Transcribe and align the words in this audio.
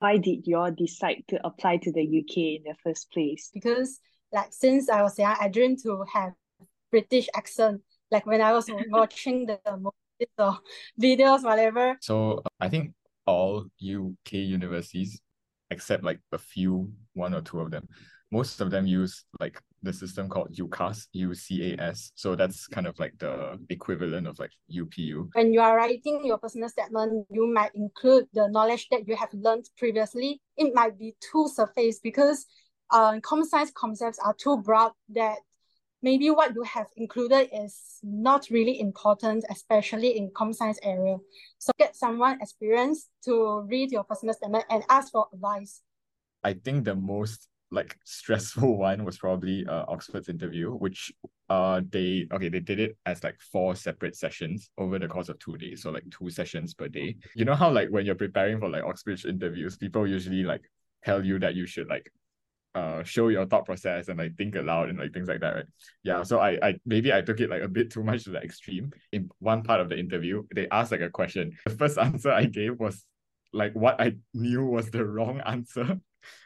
why 0.00 0.16
did 0.16 0.46
you 0.46 0.56
all 0.56 0.72
decide 0.72 1.22
to 1.28 1.38
apply 1.46 1.76
to 1.76 1.92
the 1.92 2.02
UK 2.02 2.36
in 2.36 2.62
the 2.64 2.74
first 2.82 3.12
place? 3.12 3.50
Because 3.52 4.00
like 4.32 4.48
since 4.50 4.88
I 4.88 5.02
was 5.02 5.18
young, 5.18 5.36
I 5.40 5.48
dreamed 5.48 5.78
to 5.84 6.04
have 6.12 6.32
British 6.90 7.28
accent. 7.36 7.82
Like 8.10 8.26
when 8.26 8.40
I 8.40 8.52
was 8.52 8.66
watching 8.88 9.46
the 9.46 9.60
movies 9.76 10.34
or 10.38 10.58
videos, 11.00 11.44
whatever. 11.44 11.96
So 12.00 12.42
I 12.58 12.68
think 12.68 12.92
all 13.26 13.66
UK 13.80 14.32
universities, 14.32 15.20
except 15.70 16.02
like 16.02 16.20
a 16.32 16.38
few, 16.38 16.90
one 17.12 17.34
or 17.34 17.42
two 17.42 17.60
of 17.60 17.70
them, 17.70 17.86
most 18.32 18.60
of 18.60 18.70
them 18.70 18.86
use 18.86 19.24
like 19.38 19.60
the 19.82 19.92
system 19.92 20.28
called 20.28 20.54
UCAS, 20.54 21.06
UCAS. 21.14 22.12
So 22.14 22.36
that's 22.36 22.66
kind 22.66 22.86
of 22.86 22.98
like 22.98 23.16
the 23.18 23.58
equivalent 23.70 24.26
of 24.26 24.38
like 24.38 24.52
UPU. 24.70 25.28
When 25.32 25.52
you 25.52 25.60
are 25.60 25.76
writing 25.76 26.24
your 26.24 26.38
personal 26.38 26.68
statement, 26.68 27.26
you 27.30 27.46
might 27.52 27.74
include 27.74 28.26
the 28.34 28.48
knowledge 28.48 28.88
that 28.90 29.08
you 29.08 29.16
have 29.16 29.32
learned 29.32 29.68
previously. 29.78 30.40
It 30.56 30.74
might 30.74 30.98
be 30.98 31.14
too 31.20 31.48
surface 31.48 31.98
because 32.02 32.46
uh, 32.90 33.20
comp 33.20 33.46
science 33.46 33.72
concepts 33.74 34.18
are 34.18 34.34
too 34.34 34.58
broad 34.58 34.92
that 35.10 35.38
maybe 36.02 36.30
what 36.30 36.54
you 36.54 36.62
have 36.62 36.86
included 36.96 37.48
is 37.52 37.98
not 38.02 38.48
really 38.50 38.80
important, 38.80 39.44
especially 39.50 40.16
in 40.16 40.30
comp 40.34 40.54
science 40.54 40.78
area. 40.82 41.16
So 41.58 41.72
get 41.78 41.96
someone 41.96 42.38
experienced 42.40 43.08
to 43.24 43.62
read 43.68 43.92
your 43.92 44.04
personal 44.04 44.34
statement 44.34 44.64
and 44.70 44.82
ask 44.88 45.12
for 45.12 45.26
advice. 45.32 45.82
I 46.42 46.54
think 46.54 46.84
the 46.84 46.94
most 46.94 47.48
like 47.70 47.96
stressful 48.04 48.76
one 48.90 49.04
was 49.04 49.18
probably 49.18 49.66
uh 49.66 49.84
Oxford's 49.88 50.28
interview, 50.28 50.72
which 50.72 51.12
uh 51.48 51.80
they 51.90 52.26
okay 52.32 52.48
they 52.48 52.60
did 52.60 52.80
it 52.80 52.96
as 53.06 53.22
like 53.22 53.38
four 53.52 53.74
separate 53.74 54.16
sessions 54.16 54.70
over 54.78 54.98
the 54.98 55.08
course 55.08 55.28
of 55.28 55.38
two 55.38 55.56
days, 55.56 55.82
so 55.82 55.90
like 55.90 56.04
two 56.10 56.30
sessions 56.30 56.74
per 56.74 56.88
day. 56.88 57.16
You 57.34 57.44
know 57.44 57.54
how 57.54 57.70
like 57.70 57.88
when 57.88 58.04
you're 58.06 58.14
preparing 58.14 58.58
for 58.58 58.68
like 58.68 58.84
Oxford 58.84 59.24
interviews, 59.24 59.76
people 59.76 60.06
usually 60.06 60.42
like 60.42 60.62
tell 61.04 61.24
you 61.24 61.38
that 61.38 61.54
you 61.54 61.66
should 61.66 61.88
like 61.88 62.10
uh 62.74 63.02
show 63.02 63.28
your 63.28 63.46
thought 63.46 63.64
process 63.66 64.08
and 64.08 64.18
like 64.18 64.36
think 64.36 64.54
aloud 64.54 64.88
and 64.88 64.98
like 64.98 65.12
things 65.12 65.28
like 65.28 65.40
that, 65.40 65.54
right? 65.54 65.66
Yeah. 66.02 66.22
So 66.22 66.38
I 66.38 66.58
I 66.62 66.74
maybe 66.86 67.12
I 67.12 67.20
took 67.20 67.40
it 67.40 67.50
like 67.50 67.62
a 67.62 67.68
bit 67.68 67.90
too 67.90 68.02
much 68.02 68.24
to 68.24 68.30
the 68.30 68.38
extreme. 68.42 68.92
In 69.12 69.30
one 69.38 69.62
part 69.62 69.80
of 69.80 69.88
the 69.88 69.98
interview, 69.98 70.44
they 70.54 70.68
asked 70.70 70.92
like 70.92 71.00
a 71.00 71.10
question. 71.10 71.56
The 71.64 71.70
first 71.70 71.98
answer 72.06 72.30
I 72.30 72.44
gave 72.44 72.78
was 72.78 73.04
like 73.52 73.74
what 73.74 74.00
I 74.00 74.16
knew 74.34 74.64
was 74.64 74.90
the 74.90 75.04
wrong 75.04 75.40
answer. 75.46 76.00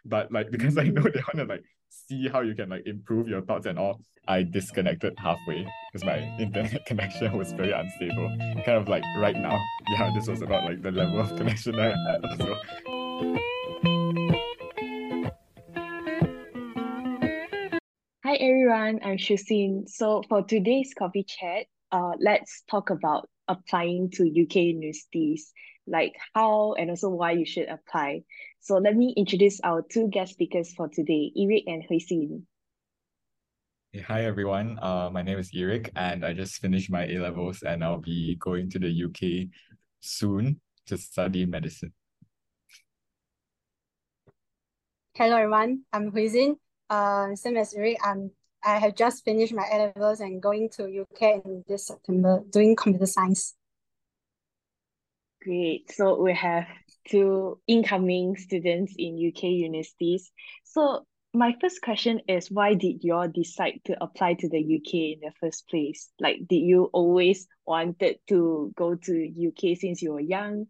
But 0.04 0.32
like 0.32 0.50
because 0.54 0.78
I 0.78 0.84
know 0.84 1.02
they 1.02 1.20
want 1.20 1.36
to 1.36 1.44
like 1.44 1.64
see 1.88 2.28
how 2.28 2.40
you 2.40 2.54
can 2.54 2.70
like 2.70 2.86
improve 2.86 3.28
your 3.28 3.42
thoughts 3.42 3.66
and 3.66 3.78
all, 3.78 4.00
I 4.26 4.42
disconnected 4.42 5.14
halfway 5.18 5.66
because 5.92 6.04
my 6.04 6.18
internet 6.38 6.84
connection 6.86 7.36
was 7.36 7.52
very 7.52 7.72
unstable. 7.72 8.36
Kind 8.64 8.78
of 8.78 8.88
like 8.88 9.04
right 9.18 9.36
now. 9.36 9.58
Yeah, 9.90 10.10
this 10.14 10.26
was 10.26 10.40
about 10.40 10.64
like 10.64 10.80
the 10.82 10.90
level 10.90 11.20
of 11.20 11.36
connection 11.36 11.78
I 11.78 11.88
had 11.88 12.24
also. 12.24 12.56
Hi 18.24 18.34
everyone, 18.36 19.00
I'm 19.04 19.18
Shu 19.18 19.34
Xin. 19.34 19.88
So 19.88 20.22
for 20.28 20.42
today's 20.42 20.92
Kopi 20.98 21.24
Chat, 21.24 21.66
uh, 21.92 22.12
let's 22.18 22.62
talk 22.68 22.90
about 22.90 23.28
applying 23.46 24.10
to 24.12 24.24
UK 24.24 24.56
universities, 24.56 25.52
like 25.86 26.14
how 26.34 26.72
and 26.72 26.90
also 26.90 27.10
why 27.10 27.32
you 27.32 27.44
should 27.44 27.68
apply. 27.68 28.22
So 28.64 28.78
let 28.78 28.96
me 28.96 29.12
introduce 29.14 29.60
our 29.60 29.82
two 29.82 30.08
guest 30.08 30.32
speakers 30.32 30.72
for 30.72 30.88
today, 30.88 31.30
Eric 31.36 31.64
and 31.66 31.84
Hui 31.84 32.00
Xin. 32.00 32.44
Hey, 33.92 34.00
hi 34.00 34.24
everyone. 34.24 34.78
Uh, 34.80 35.10
my 35.12 35.20
name 35.20 35.38
is 35.38 35.50
Eric, 35.54 35.90
and 35.96 36.24
I 36.24 36.32
just 36.32 36.62
finished 36.62 36.90
my 36.90 37.04
A 37.04 37.18
levels, 37.18 37.60
and 37.60 37.84
I'll 37.84 38.00
be 38.00 38.36
going 38.36 38.70
to 38.70 38.78
the 38.78 38.88
UK 38.88 39.52
soon 40.00 40.62
to 40.86 40.96
study 40.96 41.44
medicine. 41.44 41.92
Hello 45.12 45.36
everyone, 45.36 45.82
I'm 45.92 46.10
Hui 46.10 46.30
Xin. 46.30 46.56
Uh, 46.88 47.36
same 47.36 47.58
as 47.58 47.74
Eric, 47.74 47.98
I'm 48.02 48.30
I 48.64 48.78
have 48.78 48.96
just 48.96 49.26
finished 49.26 49.52
my 49.52 49.68
A 49.70 49.92
levels 49.92 50.20
and 50.20 50.40
going 50.40 50.70
to 50.78 50.84
UK 51.02 51.44
in 51.44 51.64
this 51.68 51.88
September 51.88 52.40
doing 52.48 52.76
computer 52.76 53.04
science. 53.04 53.56
Great. 55.44 55.92
So 55.92 56.22
we 56.22 56.32
have 56.32 56.64
two 57.08 57.60
incoming 57.66 58.36
students 58.36 58.94
in 58.96 59.16
UK 59.16 59.44
universities. 59.44 60.30
So 60.64 61.06
my 61.34 61.54
first 61.60 61.82
question 61.82 62.20
is 62.28 62.50
why 62.50 62.74
did 62.74 63.02
you 63.02 63.14
all 63.14 63.28
decide 63.28 63.80
to 63.86 64.02
apply 64.02 64.34
to 64.34 64.48
the 64.48 64.58
UK 64.58 64.94
in 64.94 65.20
the 65.20 65.32
first 65.40 65.68
place? 65.68 66.08
Like 66.20 66.46
did 66.48 66.62
you 66.62 66.84
always 66.92 67.48
wanted 67.66 68.18
to 68.28 68.72
go 68.76 68.94
to 68.94 69.48
UK 69.48 69.76
since 69.76 70.00
you 70.00 70.12
were 70.12 70.20
young? 70.20 70.66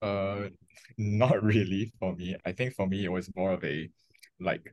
Uh 0.00 0.50
not 0.96 1.42
really 1.42 1.92
for 1.98 2.14
me. 2.14 2.36
I 2.46 2.52
think 2.52 2.74
for 2.74 2.86
me 2.86 3.04
it 3.04 3.12
was 3.12 3.28
more 3.34 3.52
of 3.52 3.64
a 3.64 3.90
like 4.40 4.72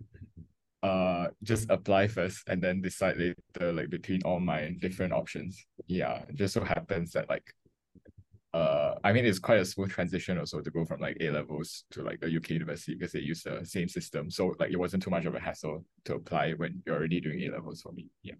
uh 0.83 1.27
just 1.41 1.67
apply 1.71 2.07
first 2.07 2.47
and 2.47 2.61
then 2.61 2.81
decide 2.81 3.17
later 3.17 3.73
like 3.73 3.89
between 3.89 4.21
all 4.23 4.39
my 4.39 4.75
different 4.79 5.11
options. 5.11 5.65
Yeah, 5.87 6.21
just 6.35 6.53
so 6.53 6.63
happens 6.63 7.13
that 7.13 7.27
like 7.29 7.51
uh 8.55 8.95
I 9.03 9.11
mean 9.13 9.25
it's 9.25 9.39
quite 9.39 9.59
a 9.59 9.65
smooth 9.65 9.91
transition 9.91 10.37
also 10.37 10.61
to 10.61 10.71
go 10.71 10.85
from 10.85 11.01
like 11.01 11.17
A 11.19 11.29
levels 11.29 11.83
to 11.91 12.03
like 12.03 12.19
a 12.23 12.29
UK 12.29 12.51
university 12.51 12.93
because 12.95 13.11
they 13.11 13.19
use 13.19 13.43
the 13.43 13.65
same 13.65 13.89
system. 13.89 14.29
So 14.31 14.55
like 14.59 14.71
it 14.71 14.79
wasn't 14.79 15.03
too 15.03 15.09
much 15.09 15.25
of 15.25 15.35
a 15.35 15.39
hassle 15.39 15.83
to 16.05 16.15
apply 16.15 16.53
when 16.53 16.81
you're 16.85 16.95
already 16.95 17.19
doing 17.21 17.41
A 17.43 17.51
levels 17.51 17.81
for 17.81 17.91
me. 17.91 18.09
Yeah. 18.23 18.35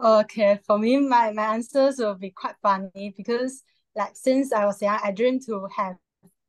Okay, 0.00 0.60
for 0.64 0.78
me, 0.78 0.96
my, 0.98 1.32
my 1.32 1.54
answers 1.54 1.98
will 1.98 2.14
be 2.14 2.30
quite 2.30 2.54
funny 2.62 3.12
because 3.16 3.64
like 3.96 4.14
since 4.14 4.52
I 4.52 4.64
was 4.64 4.80
young, 4.80 4.98
I 5.02 5.10
dreamed 5.10 5.42
to 5.46 5.66
have 5.76 5.96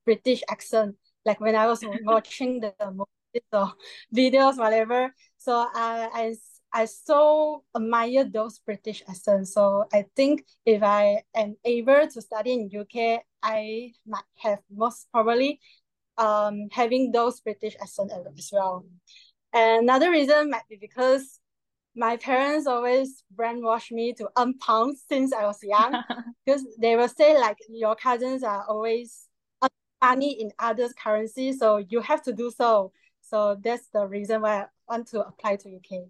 British 0.05 0.43
accent 0.49 0.95
like 1.25 1.39
when 1.41 1.55
I 1.55 1.67
was 1.67 1.83
watching 2.03 2.59
the 2.59 2.73
movies 2.85 3.47
or 3.51 3.73
videos, 4.15 4.57
whatever. 4.57 5.13
So 5.37 5.53
I, 5.53 6.09
I, 6.13 6.35
I 6.73 6.85
so 6.85 7.63
admire 7.75 8.25
those 8.25 8.59
British 8.59 9.03
accents. 9.07 9.53
So 9.53 9.85
I 9.91 10.05
think 10.15 10.45
if 10.65 10.83
I 10.83 11.23
am 11.35 11.55
able 11.65 12.07
to 12.07 12.21
study 12.21 12.53
in 12.53 12.69
UK, 12.69 13.21
I 13.41 13.93
might 14.05 14.23
have 14.37 14.59
most 14.71 15.07
probably 15.11 15.59
um 16.17 16.67
having 16.71 17.11
those 17.11 17.39
British 17.41 17.75
accent 17.81 18.11
as 18.11 18.49
well. 18.51 18.85
And 19.53 19.83
another 19.83 20.11
reason 20.11 20.49
might 20.49 20.67
be 20.69 20.77
because 20.79 21.39
my 21.95 22.17
parents 22.17 22.67
always 22.67 23.23
brainwash 23.35 23.91
me 23.91 24.13
to 24.13 24.29
earn 24.37 24.57
pounds 24.59 25.03
since 25.09 25.33
I 25.33 25.45
was 25.45 25.59
young 25.63 26.03
because 26.45 26.65
they 26.79 26.95
will 26.95 27.09
say 27.09 27.37
like 27.39 27.57
your 27.69 27.95
cousins 27.95 28.43
are 28.43 28.65
always 28.67 29.29
money 30.01 30.39
in 30.39 30.51
others 30.59 30.93
currency 30.93 31.51
so 31.51 31.77
you 31.77 31.99
have 32.01 32.21
to 32.23 32.33
do 32.33 32.51
so 32.51 32.91
so 33.21 33.57
that's 33.61 33.87
the 33.93 34.05
reason 34.05 34.41
why 34.41 34.61
i 34.61 34.65
want 34.87 35.07
to 35.07 35.19
apply 35.21 35.55
to 35.55 35.75
uk 35.75 36.09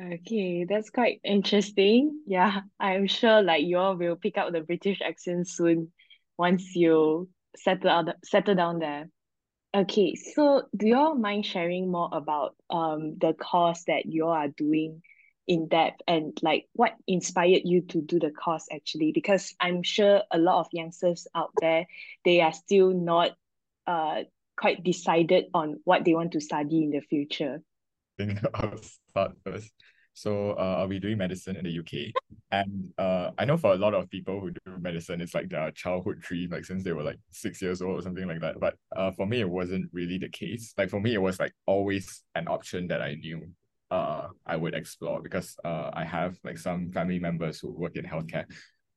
Okay, 0.00 0.64
that's 0.64 0.90
quite 0.90 1.20
interesting. 1.24 2.22
Yeah, 2.26 2.62
I'm 2.80 3.06
sure 3.06 3.42
like 3.42 3.64
you 3.64 3.78
all 3.78 3.96
will 3.96 4.16
pick 4.16 4.38
up 4.38 4.52
the 4.52 4.60
British 4.60 5.00
accent 5.00 5.48
soon 5.48 5.92
once 6.38 6.74
you 6.74 7.28
settle 7.56 7.90
out 7.90 8.08
settle 8.24 8.54
down 8.54 8.78
there. 8.78 9.08
Okay, 9.74 10.14
so 10.14 10.68
do 10.76 10.86
you 10.86 10.96
all 10.96 11.14
mind 11.14 11.46
sharing 11.46 11.90
more 11.90 12.08
about 12.12 12.56
um 12.70 13.16
the 13.18 13.32
course 13.34 13.84
that 13.86 14.06
you 14.06 14.26
all 14.26 14.32
are 14.32 14.48
doing 14.48 15.02
in 15.48 15.68
depth 15.68 16.00
and 16.06 16.38
like 16.42 16.66
what 16.72 16.94
inspired 17.06 17.62
you 17.64 17.82
to 17.82 18.00
do 18.00 18.20
the 18.20 18.30
course 18.30 18.66
actually 18.72 19.10
because 19.10 19.54
i'm 19.60 19.82
sure 19.82 20.22
a 20.30 20.38
lot 20.38 20.60
of 20.60 20.68
youngsters 20.72 21.26
out 21.34 21.50
there 21.60 21.84
they 22.24 22.40
are 22.40 22.52
still 22.52 22.92
not 22.92 23.32
uh 23.88 24.22
quite 24.56 24.84
decided 24.84 25.46
on 25.52 25.80
what 25.84 26.04
they 26.04 26.14
want 26.14 26.32
to 26.32 26.40
study 26.40 26.84
in 26.84 26.90
the 26.90 27.00
future 27.00 27.60
I'll 29.16 29.32
first. 29.44 29.70
So 30.14 30.50
uh, 30.52 30.76
I'll 30.78 30.88
be 30.88 31.00
doing 31.00 31.16
medicine 31.16 31.56
in 31.56 31.64
the 31.64 31.70
UK. 31.70 32.12
And 32.50 32.90
uh, 32.98 33.30
I 33.38 33.46
know 33.46 33.56
for 33.56 33.72
a 33.72 33.76
lot 33.76 33.94
of 33.94 34.10
people 34.10 34.40
who 34.40 34.50
do 34.50 34.78
medicine, 34.78 35.22
it's 35.22 35.34
like 35.34 35.48
their 35.48 35.70
childhood 35.70 36.20
dream, 36.20 36.50
like 36.50 36.66
since 36.66 36.84
they 36.84 36.92
were 36.92 37.02
like 37.02 37.18
six 37.30 37.62
years 37.62 37.80
old 37.80 37.98
or 37.98 38.02
something 38.02 38.28
like 38.28 38.40
that. 38.40 38.60
But 38.60 38.74
uh, 38.94 39.10
for 39.12 39.26
me, 39.26 39.40
it 39.40 39.48
wasn't 39.48 39.88
really 39.92 40.18
the 40.18 40.28
case. 40.28 40.74
Like 40.76 40.90
for 40.90 41.00
me, 41.00 41.14
it 41.14 41.22
was 41.22 41.40
like 41.40 41.52
always 41.66 42.22
an 42.34 42.46
option 42.48 42.88
that 42.88 43.00
I 43.02 43.14
knew 43.14 43.48
uh 43.90 44.28
I 44.46 44.56
would 44.56 44.72
explore 44.74 45.20
because 45.20 45.54
uh 45.66 45.90
I 45.92 46.04
have 46.04 46.38
like 46.44 46.56
some 46.56 46.90
family 46.92 47.18
members 47.18 47.60
who 47.60 47.70
work 47.70 47.96
in 47.96 48.04
healthcare, 48.06 48.46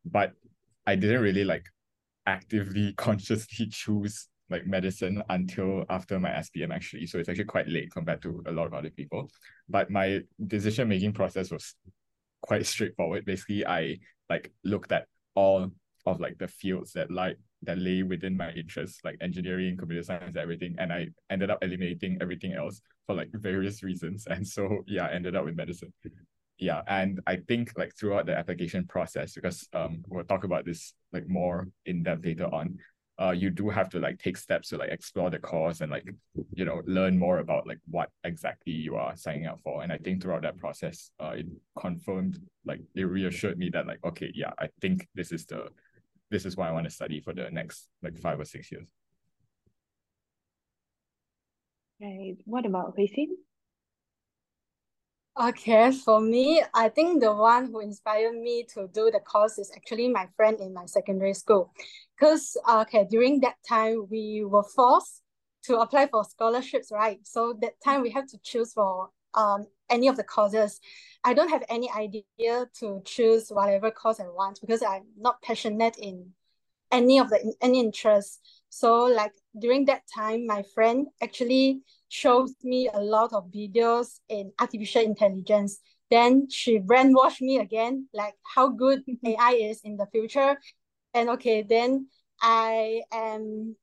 but 0.06 0.34
I 0.88 0.95
didn't 0.95 1.22
really 1.22 1.44
like 1.44 1.66
actively 2.25 2.94
consciously 2.98 3.68
choose 3.68 4.28
like 4.50 4.68
medicine 4.68 5.24
until 5.30 5.86
after 5.89 6.19
my 6.19 6.30
SPM 6.30 6.74
actually. 6.74 7.07
So 7.07 7.19
it's 7.19 7.30
actually 7.30 7.45
quite 7.45 7.68
late 7.68 7.92
compared 7.92 8.21
to 8.24 8.44
a 8.47 8.51
lot 8.51 8.68
of 8.68 8.74
other 8.74 8.89
people. 8.89 9.30
But 9.68 9.89
my 9.89 10.21
decision 10.47 10.88
making 10.88 11.13
process 11.13 11.51
was 11.51 11.75
quite 12.42 12.65
straightforward. 12.65 13.25
Basically, 13.25 13.65
I 13.65 13.97
like 14.30 14.51
looked 14.63 14.92
at 14.92 15.07
all 15.36 15.71
of 16.06 16.19
like 16.19 16.38
the 16.38 16.47
fields 16.47 16.94
that 16.94 17.09
like 17.12 17.38
that 17.63 17.77
lay 17.80 18.03
within 18.03 18.38
my 18.38 18.51
interests, 18.51 19.00
like 19.03 19.18
engineering, 19.21 19.77
computer 19.77 20.03
science, 20.03 20.36
everything. 20.36 20.75
And 20.77 20.94
I 20.94 21.07
ended 21.30 21.50
up 21.50 21.63
eliminating 21.63 22.18
everything 22.21 22.53
else 22.53 22.81
for 23.07 23.15
like 23.15 23.30
various 23.33 23.83
reasons. 23.83 24.27
And 24.30 24.48
so 24.48 24.83
yeah, 24.88 25.06
I 25.06 25.13
ended 25.13 25.36
up 25.36 25.45
with 25.45 25.56
medicine. 25.56 25.94
yeah, 26.57 26.81
and 26.88 27.19
I 27.27 27.38
think 27.48 27.71
like 27.77 27.94
throughout 27.98 28.27
the 28.27 28.38
application 28.38 28.86
process, 28.86 29.33
because 29.33 29.68
um 29.74 30.03
we'll 30.07 30.24
talk 30.24 30.44
about 30.44 30.65
this 30.65 30.94
like 31.12 31.27
more 31.27 31.68
in 31.86 32.03
depth 32.03 32.25
later 32.25 32.45
on. 32.53 32.77
Uh, 33.17 33.31
you 33.31 33.50
do 33.50 33.69
have 33.69 33.89
to 33.89 34.00
like 34.00 34.19
take 34.19 34.35
steps 34.35 34.69
to 34.69 34.77
like 34.77 34.89
explore 34.89 35.29
the 35.29 35.39
course 35.39 35.79
and 35.79 35.89
like 35.89 36.06
you 36.53 36.65
know 36.65 36.81
learn 36.85 37.17
more 37.17 37.39
about 37.39 37.65
like 37.65 37.79
what 37.89 38.09
exactly 38.25 38.73
you 38.73 38.95
are 38.95 39.15
signing 39.15 39.45
up 39.45 39.59
for. 39.63 39.83
And 39.83 39.91
I 39.91 39.97
think 39.97 40.21
throughout 40.21 40.41
that 40.41 40.57
process, 40.57 41.12
uh, 41.19 41.35
it 41.38 41.45
confirmed 41.79 42.39
like 42.65 42.81
it 42.94 43.03
reassured 43.03 43.57
me 43.57 43.69
that 43.69 43.88
like 43.88 44.03
okay, 44.03 44.31
yeah, 44.35 44.51
I 44.59 44.67
think 44.81 45.07
this 45.15 45.31
is 45.31 45.45
the 45.45 45.69
this 46.29 46.45
is 46.45 46.57
what 46.57 46.67
I 46.67 46.71
want 46.71 46.85
to 46.85 46.91
study 46.91 47.21
for 47.21 47.33
the 47.33 47.50
next 47.51 47.88
like 48.03 48.17
five 48.17 48.39
or 48.39 48.45
six 48.45 48.71
years. 48.71 48.88
Right. 52.01 52.35
What 52.45 52.65
about 52.65 52.97
Xin? 52.97 53.27
Okay, 55.38 55.92
for 55.92 56.22
me, 56.22 56.64
I 56.74 56.88
think 56.88 57.20
the 57.22 57.34
one 57.34 57.66
who 57.66 57.82
inspired 57.82 58.36
me 58.36 58.64
to 58.74 58.88
do 58.88 59.12
the 59.12 59.20
course 59.20 59.58
is 59.58 59.70
actually 59.76 60.08
my 60.08 60.28
friend 60.38 60.58
in 60.62 60.74
my 60.74 60.86
secondary 60.86 61.34
school. 61.34 61.74
Because 62.18 62.56
okay, 62.70 63.06
during 63.10 63.42
that 63.42 63.56
time 63.68 64.08
we 64.10 64.46
were 64.46 64.64
forced 64.64 65.24
to 65.64 65.80
apply 65.80 66.08
for 66.08 66.24
scholarships, 66.24 66.90
right? 66.90 67.20
So 67.24 67.54
that 67.62 67.74
time 67.84 68.02
we 68.02 68.12
have 68.12 68.28
to 68.28 68.38
choose 68.44 68.72
for 68.72 69.10
um 69.34 69.66
any 69.90 70.08
of 70.08 70.16
the 70.16 70.24
courses. 70.24 70.80
I 71.26 71.34
don't 71.34 71.50
have 71.50 71.66
any 71.68 71.92
idea 71.92 72.70
to 72.80 73.02
choose 73.04 73.50
whatever 73.50 73.92
course 73.92 74.22
I 74.22 74.30
want 74.30 74.62
because 74.62 74.82
I'm 74.82 75.04
not 75.18 75.42
passionate 75.42 75.98
in 75.98 76.32
any 76.92 77.20
of 77.20 77.30
the 77.30 77.54
any 77.62 77.80
interest. 77.80 78.40
So 78.70 79.06
like 79.06 79.34
during 79.60 79.86
that 79.86 80.04
time, 80.14 80.46
my 80.48 80.64
friend 80.74 81.08
actually 81.22 81.82
shows 82.10 82.54
me 82.63 82.90
a 82.94 83.00
lot 83.00 83.34
of 83.34 83.52
videos 83.52 84.19
in 84.30 84.52
artificial 84.60 85.02
intelligence. 85.02 85.80
Then 86.12 86.50
she 86.50 86.80
brainwashed 86.80 87.42
me 87.42 87.57
again, 87.57 88.07
like 88.13 88.36
how 88.44 88.69
good 88.69 89.04
AI 89.25 89.52
is 89.72 89.81
in 89.84 89.98
the 89.98 90.06
future. 90.07 90.57
And 91.13 91.30
okay, 91.30 91.63
then 91.63 92.07
I 92.42 93.02
am 93.12 93.75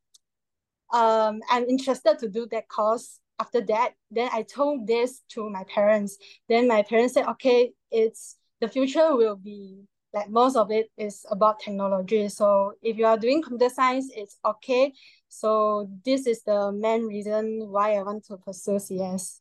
um 0.92 1.40
I'm 1.48 1.64
interested 1.68 2.18
to 2.20 2.28
do 2.28 2.46
that 2.50 2.68
course. 2.68 3.18
After 3.40 3.60
that, 3.62 3.94
then 4.10 4.28
I 4.32 4.42
told 4.42 4.86
this 4.86 5.22
to 5.30 5.50
my 5.50 5.64
parents. 5.64 6.18
Then 6.48 6.68
my 6.68 6.82
parents 6.82 7.14
said, 7.14 7.26
okay, 7.26 7.72
it's 7.90 8.36
the 8.60 8.68
future 8.68 9.16
will 9.16 9.36
be 9.36 9.84
like 10.14 10.28
most 10.28 10.56
of 10.56 10.70
it 10.70 10.90
is 10.96 11.24
about 11.30 11.60
technology. 11.60 12.28
So 12.28 12.74
if 12.82 12.98
you 12.98 13.06
are 13.06 13.16
doing 13.16 13.42
computer 13.42 13.72
science, 13.72 14.10
it's 14.14 14.38
okay. 14.44 14.92
So 15.32 15.88
this 16.04 16.26
is 16.26 16.42
the 16.42 16.70
main 16.72 17.06
reason 17.06 17.66
why 17.70 17.94
I 17.96 18.02
want 18.02 18.22
to 18.26 18.36
pursue 18.36 18.78
CS. 18.78 19.40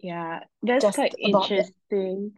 Yeah, 0.00 0.40
that's 0.64 0.82
Just 0.82 0.96
quite 0.96 1.12
that. 1.12 1.18
interesting. 1.20 2.32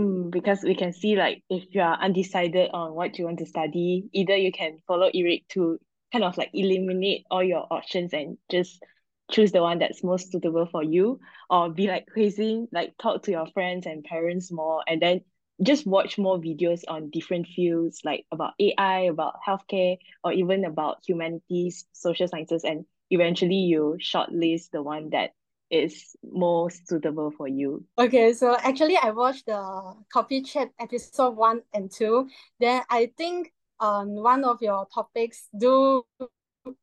Mm, 0.00 0.30
because 0.30 0.62
we 0.62 0.74
can 0.74 0.92
see 0.94 1.14
like 1.14 1.42
if 1.50 1.66
you 1.74 1.82
are 1.82 2.00
undecided 2.00 2.70
on 2.72 2.94
what 2.94 3.18
you 3.18 3.26
want 3.26 3.38
to 3.40 3.46
study, 3.46 4.08
either 4.12 4.34
you 4.34 4.50
can 4.50 4.78
follow 4.88 5.10
Eric 5.14 5.46
to 5.50 5.78
kind 6.10 6.24
of 6.24 6.38
like 6.38 6.50
eliminate 6.54 7.26
all 7.30 7.44
your 7.44 7.66
options 7.70 8.14
and 8.14 8.38
just 8.50 8.82
choose 9.30 9.52
the 9.52 9.60
one 9.60 9.78
that's 9.78 10.02
most 10.02 10.32
suitable 10.32 10.66
for 10.72 10.82
you, 10.82 11.20
or 11.50 11.68
be 11.68 11.86
like 11.86 12.06
crazy, 12.06 12.66
like 12.72 12.94
talk 12.98 13.22
to 13.24 13.30
your 13.30 13.46
friends 13.48 13.84
and 13.84 14.04
parents 14.04 14.50
more, 14.50 14.82
and 14.88 15.02
then 15.02 15.20
just 15.62 15.86
watch 15.86 16.18
more 16.18 16.38
videos 16.38 16.82
on 16.88 17.10
different 17.10 17.46
fields 17.46 18.00
like 18.04 18.26
about 18.32 18.54
AI, 18.60 19.00
about 19.02 19.36
healthcare, 19.46 19.98
or 20.22 20.32
even 20.32 20.64
about 20.64 20.98
humanities, 21.06 21.86
social 21.92 22.28
sciences, 22.28 22.64
and 22.64 22.84
eventually 23.10 23.56
you 23.56 23.96
shortlist 24.00 24.70
the 24.70 24.82
one 24.82 25.10
that 25.10 25.32
is 25.70 26.16
most 26.22 26.86
suitable 26.88 27.30
for 27.30 27.48
you. 27.48 27.84
Okay, 27.98 28.32
so 28.32 28.56
actually 28.56 28.96
I 28.96 29.10
watched 29.10 29.46
the 29.46 29.94
Kopi 30.14 30.44
Chat 30.44 30.70
episode 30.80 31.36
one 31.36 31.62
and 31.72 31.90
two. 31.90 32.28
Then 32.60 32.82
I 32.90 33.12
think 33.16 33.52
um 33.80 34.14
one 34.14 34.44
of 34.44 34.62
your 34.62 34.86
topics 34.92 35.48
do 35.56 36.04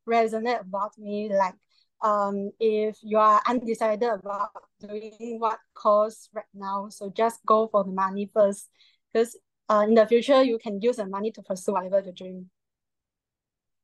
resonate 0.08 0.60
about 0.60 0.96
me 0.98 1.28
like 1.32 1.54
um 2.02 2.50
if 2.60 2.98
you 3.02 3.18
are 3.18 3.40
undecided 3.46 4.08
about 4.08 4.50
doing 4.80 5.38
what 5.38 5.58
course 5.74 6.28
right 6.32 6.44
now, 6.54 6.88
so 6.88 7.10
just 7.10 7.44
go 7.46 7.68
for 7.68 7.84
the 7.84 7.90
money 7.92 8.30
first. 8.32 8.68
Because 9.12 9.38
uh 9.68 9.84
in 9.88 9.94
the 9.94 10.06
future 10.06 10.42
you 10.42 10.58
can 10.58 10.80
use 10.80 10.96
the 10.96 11.06
money 11.06 11.30
to 11.32 11.42
pursue 11.42 11.72
whatever 11.72 12.00
you 12.00 12.12
dream. 12.12 12.50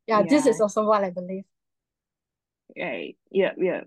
Yeah, 0.07 0.23
this 0.23 0.47
is 0.47 0.61
also 0.61 0.85
what 0.85 1.05
I 1.05 1.11
believe. 1.11 1.45
right. 2.77 3.17
Yeah, 3.31 3.53
yeah. 3.57 3.83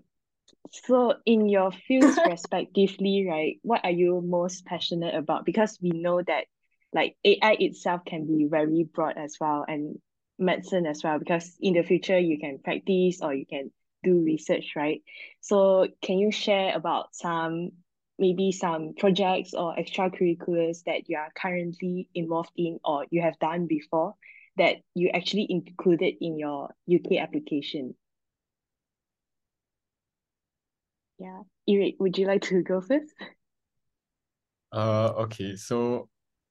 So 0.70 1.14
in 1.26 1.48
your 1.48 1.70
fields 1.72 2.18
respectively, 2.26 3.26
right, 3.28 3.58
what 3.62 3.84
are 3.84 3.90
you 3.90 4.20
most 4.24 4.64
passionate 4.64 5.14
about? 5.14 5.44
Because 5.44 5.78
we 5.82 5.90
know 5.90 6.22
that 6.22 6.44
like 6.92 7.16
AI 7.24 7.56
itself 7.58 8.02
can 8.06 8.26
be 8.26 8.46
very 8.50 8.84
broad 8.84 9.16
as 9.16 9.36
well 9.40 9.64
and 9.66 9.98
medicine 10.38 10.86
as 10.86 11.02
well, 11.02 11.18
because 11.18 11.56
in 11.60 11.74
the 11.74 11.82
future 11.82 12.18
you 12.18 12.38
can 12.38 12.58
practice 12.58 13.20
or 13.22 13.34
you 13.34 13.46
can 13.46 13.70
do 14.02 14.20
research, 14.20 14.72
right? 14.76 15.02
So 15.40 15.88
can 16.02 16.18
you 16.18 16.30
share 16.30 16.76
about 16.76 17.14
some 17.14 17.72
maybe 18.18 18.52
some 18.52 18.94
projects 18.96 19.54
or 19.54 19.74
extracurriculars 19.76 20.84
that 20.84 21.08
you 21.08 21.16
are 21.16 21.32
currently 21.34 22.08
involved 22.14 22.52
in 22.56 22.78
or 22.84 23.06
you 23.10 23.22
have 23.22 23.38
done 23.38 23.66
before 23.66 24.14
that 24.56 24.76
you 24.94 25.08
actually 25.08 25.46
included 25.48 26.14
in 26.20 26.38
your 26.38 26.70
UK 26.86 27.18
application? 27.20 27.94
Yeah. 31.18 31.42
Eric, 31.68 31.94
would 32.00 32.18
you 32.18 32.26
like 32.26 32.42
to 32.42 32.62
go 32.62 32.80
first? 32.80 33.14
Uh, 34.72 35.12
okay, 35.18 35.54
so 35.54 36.08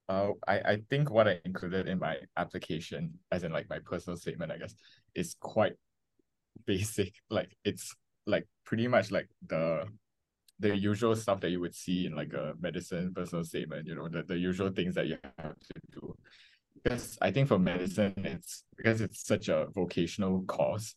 uh, 0.08 0.30
I, 0.48 0.60
I 0.60 0.78
think 0.90 1.10
what 1.10 1.28
I 1.28 1.40
included 1.46 1.88
in 1.88 2.00
my 2.00 2.18
application, 2.38 3.14
as 3.32 3.44
in 3.44 3.52
like 3.52 3.70
my 3.70 3.80
personal 3.80 4.18
statement, 4.18 4.52
I 4.52 4.58
guess, 4.58 4.76
is 5.16 5.36
quite 5.40 5.74
basic. 6.66 7.14
Like 7.30 7.56
it's 7.64 7.96
like 8.26 8.48
pretty 8.66 8.88
much 8.88 9.12
like 9.12 9.28
the 9.48 9.86
the 10.60 10.78
usual 10.78 11.16
stuff 11.16 11.42
that 11.42 11.50
you 11.50 11.60
would 11.60 11.74
see 11.74 12.06
in 12.06 12.16
like 12.16 12.34
a 12.34 12.54
medicine 12.60 13.12
personal 13.16 13.44
statement, 13.44 13.88
you 13.88 13.96
know, 13.96 14.08
the, 14.08 14.22
the 14.22 14.38
usual 14.38 14.70
things 14.70 14.94
that 14.94 15.08
you 15.08 15.18
have 15.40 15.58
to 15.58 15.82
do. 15.92 16.16
Because 16.84 17.18
I 17.20 17.32
think 17.32 17.48
for 17.48 17.58
medicine, 17.58 18.14
it's 18.18 18.64
because 18.78 19.02
it's 19.02 19.26
such 19.26 19.50
a 19.50 19.68
vocational 19.74 20.44
course 20.44 20.96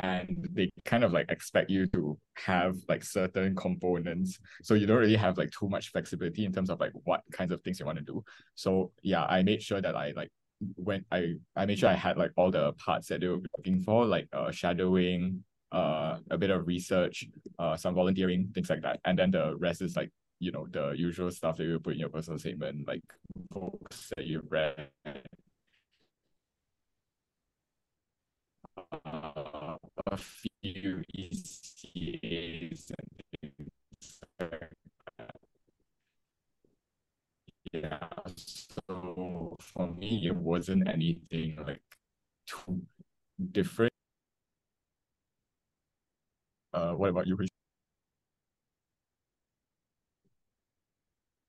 and 0.00 0.48
they 0.52 0.70
kind 0.84 1.04
of 1.04 1.12
like 1.12 1.30
expect 1.30 1.70
you 1.70 1.86
to 1.86 2.18
have 2.34 2.76
like 2.88 3.04
certain 3.04 3.54
components 3.54 4.38
so 4.62 4.74
you 4.74 4.86
don't 4.86 4.98
really 4.98 5.16
have 5.16 5.36
like 5.36 5.50
too 5.50 5.68
much 5.68 5.90
flexibility 5.90 6.44
in 6.44 6.52
terms 6.52 6.70
of 6.70 6.80
like 6.80 6.92
what 7.04 7.20
kinds 7.30 7.52
of 7.52 7.60
things 7.62 7.78
you 7.78 7.86
want 7.86 7.98
to 7.98 8.04
do 8.04 8.24
so 8.54 8.90
yeah 9.02 9.24
i 9.24 9.42
made 9.42 9.62
sure 9.62 9.80
that 9.80 9.94
i 9.94 10.12
like 10.16 10.30
when 10.76 11.04
i 11.10 11.34
i 11.56 11.66
made 11.66 11.78
sure 11.78 11.88
i 11.90 11.94
had 11.94 12.16
like 12.16 12.30
all 12.36 12.50
the 12.50 12.72
parts 12.74 13.08
that 13.08 13.20
they 13.20 13.28
were 13.28 13.40
looking 13.56 13.82
for 13.82 14.04
like 14.06 14.28
uh 14.32 14.50
shadowing 14.50 15.42
uh 15.72 16.18
a 16.30 16.38
bit 16.38 16.50
of 16.50 16.66
research 16.66 17.24
uh 17.58 17.76
some 17.76 17.94
volunteering 17.94 18.50
things 18.54 18.70
like 18.70 18.82
that 18.82 19.00
and 19.04 19.18
then 19.18 19.30
the 19.30 19.56
rest 19.56 19.82
is 19.82 19.96
like 19.96 20.10
you 20.38 20.50
know 20.50 20.66
the 20.70 20.90
usual 20.96 21.30
stuff 21.30 21.56
that 21.56 21.64
you 21.64 21.78
put 21.78 21.94
in 21.94 22.00
your 22.00 22.08
personal 22.08 22.38
statement 22.38 22.86
like 22.86 23.02
books 23.50 24.12
that 24.16 24.26
you've 24.26 24.50
read 24.50 24.88
uh, 29.04 29.76
a 30.06 30.16
few 30.16 31.02
ECAs 31.16 32.90
and 32.90 33.08
things 33.40 34.20
like 34.40 34.70
that. 35.18 35.36
Yeah, 37.72 37.98
it 40.20 40.36
wasn't 40.36 40.88
anything 40.88 41.56
like 41.64 41.80
too 42.46 42.82
different. 43.38 43.92
Uh, 46.72 46.92
what 46.92 47.10
about 47.10 47.26
you? 47.26 47.38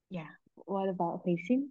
Yeah. 0.09 0.27
What 0.65 0.89
about 0.89 1.21
Hui 1.23 1.35
Xin? 1.35 1.67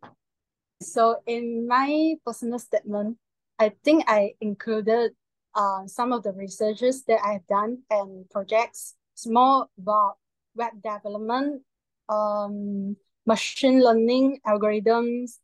So 0.82 1.22
in 1.26 1.68
my 1.68 2.16
personal 2.26 2.58
statement, 2.58 3.18
I 3.58 3.72
think 3.84 4.04
I 4.08 4.34
included 4.40 5.12
uh, 5.54 5.86
some 5.86 6.12
of 6.12 6.22
the 6.22 6.32
researches 6.32 7.04
that 7.04 7.20
I've 7.24 7.46
done 7.46 7.82
and 7.90 8.28
projects. 8.30 8.94
It's 9.14 9.26
more 9.26 9.68
about 9.78 10.16
web 10.56 10.82
development, 10.82 11.62
um, 12.08 12.96
machine 13.26 13.84
learning 13.84 14.40
algorithms, 14.46 15.38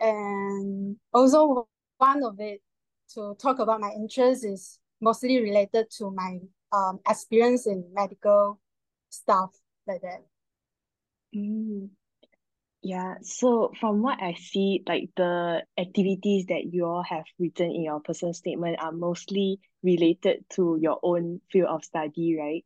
and 0.00 0.96
also 1.12 1.68
one 1.98 2.24
of 2.24 2.38
it 2.40 2.60
to 3.14 3.34
talk 3.40 3.58
about 3.58 3.80
my 3.80 3.90
interest 3.90 4.44
is 4.44 4.78
mostly 5.00 5.40
related 5.40 5.86
to 5.98 6.10
my 6.10 6.38
um 6.72 7.00
experience 7.08 7.66
in 7.66 7.84
medical 7.92 8.60
stuff 9.10 9.50
like 9.86 10.02
that. 10.02 10.24
Mm. 11.34 11.90
Yeah, 12.82 13.16
so 13.22 13.72
from 13.80 14.02
what 14.02 14.22
I 14.22 14.34
see, 14.34 14.84
like 14.86 15.10
the 15.16 15.64
activities 15.76 16.46
that 16.46 16.72
you 16.72 16.84
all 16.84 17.02
have 17.02 17.24
written 17.38 17.70
in 17.70 17.82
your 17.82 18.00
personal 18.00 18.32
statement 18.32 18.78
are 18.80 18.92
mostly 18.92 19.58
related 19.82 20.44
to 20.50 20.78
your 20.80 21.00
own 21.02 21.40
field 21.50 21.68
of 21.68 21.84
study, 21.84 22.36
right? 22.38 22.64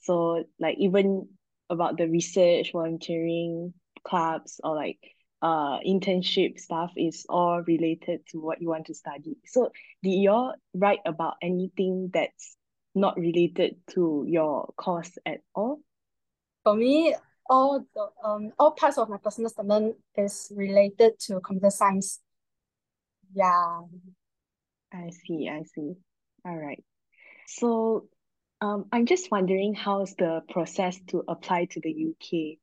So 0.00 0.44
like 0.58 0.78
even 0.78 1.28
about 1.70 1.96
the 1.96 2.08
research, 2.08 2.72
volunteering, 2.72 3.72
clubs, 4.04 4.60
or 4.64 4.74
like 4.74 4.98
uh 5.42 5.80
internship 5.80 6.58
stuff 6.58 6.92
is 6.96 7.26
all 7.28 7.62
related 7.62 8.20
to 8.28 8.40
what 8.40 8.62
you 8.62 8.68
want 8.68 8.86
to 8.86 8.94
study. 8.94 9.36
So 9.44 9.70
did 10.02 10.10
you 10.10 10.30
all 10.30 10.54
write 10.72 11.00
about 11.04 11.34
anything 11.42 12.10
that's 12.12 12.56
not 12.94 13.18
related 13.18 13.76
to 13.90 14.24
your 14.26 14.72
course 14.76 15.18
at 15.26 15.40
all? 15.54 15.80
For 16.62 16.74
me, 16.76 17.14
all 17.50 17.84
the 17.94 18.08
um 18.24 18.52
all 18.58 18.70
parts 18.72 18.98
of 18.98 19.08
my 19.08 19.16
personal 19.16 19.50
statement 19.50 19.96
is 20.16 20.52
related 20.54 21.18
to 21.20 21.40
computer 21.40 21.70
science. 21.70 22.20
Yeah. 23.34 23.80
I 24.92 25.10
see, 25.10 25.48
I 25.48 25.62
see. 25.74 25.94
All 26.44 26.56
right. 26.56 26.82
So 27.48 28.06
um 28.60 28.86
I'm 28.92 29.06
just 29.06 29.30
wondering 29.30 29.74
how's 29.74 30.14
the 30.14 30.42
process 30.50 31.00
to 31.08 31.24
apply 31.26 31.66
to 31.72 31.80
the 31.80 31.90
UK? 31.90 32.58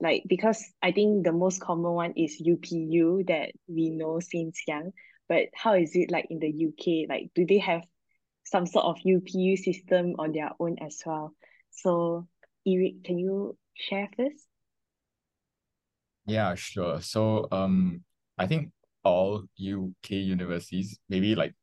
Like 0.00 0.24
because 0.28 0.64
I 0.82 0.92
think 0.92 1.24
the 1.24 1.32
most 1.32 1.60
common 1.60 1.92
one 1.92 2.12
is 2.16 2.40
UPU 2.40 3.26
that 3.26 3.50
we 3.66 3.90
know 3.90 4.20
since 4.20 4.62
young, 4.66 4.92
but 5.28 5.46
how 5.54 5.74
is 5.74 5.94
it 5.94 6.10
like 6.10 6.26
in 6.30 6.38
the 6.38 6.48
UK? 6.48 7.06
Like 7.08 7.30
do 7.34 7.44
they 7.44 7.58
have 7.58 7.82
some 8.44 8.66
sort 8.66 8.84
of 8.84 8.96
UPU 9.04 9.58
system 9.58 10.14
on 10.18 10.32
their 10.32 10.50
own 10.60 10.76
as 10.80 11.02
well? 11.04 11.34
So 11.70 12.28
Eric, 12.66 13.04
can 13.04 13.18
you 13.18 13.56
share 13.74 14.08
first? 14.16 14.46
Yeah, 16.26 16.54
sure. 16.54 17.00
So 17.00 17.48
um 17.50 18.04
I 18.38 18.46
think 18.46 18.70
all 19.04 19.44
UK 19.56 20.10
universities, 20.16 20.98
maybe 21.08 21.34
like 21.34 21.54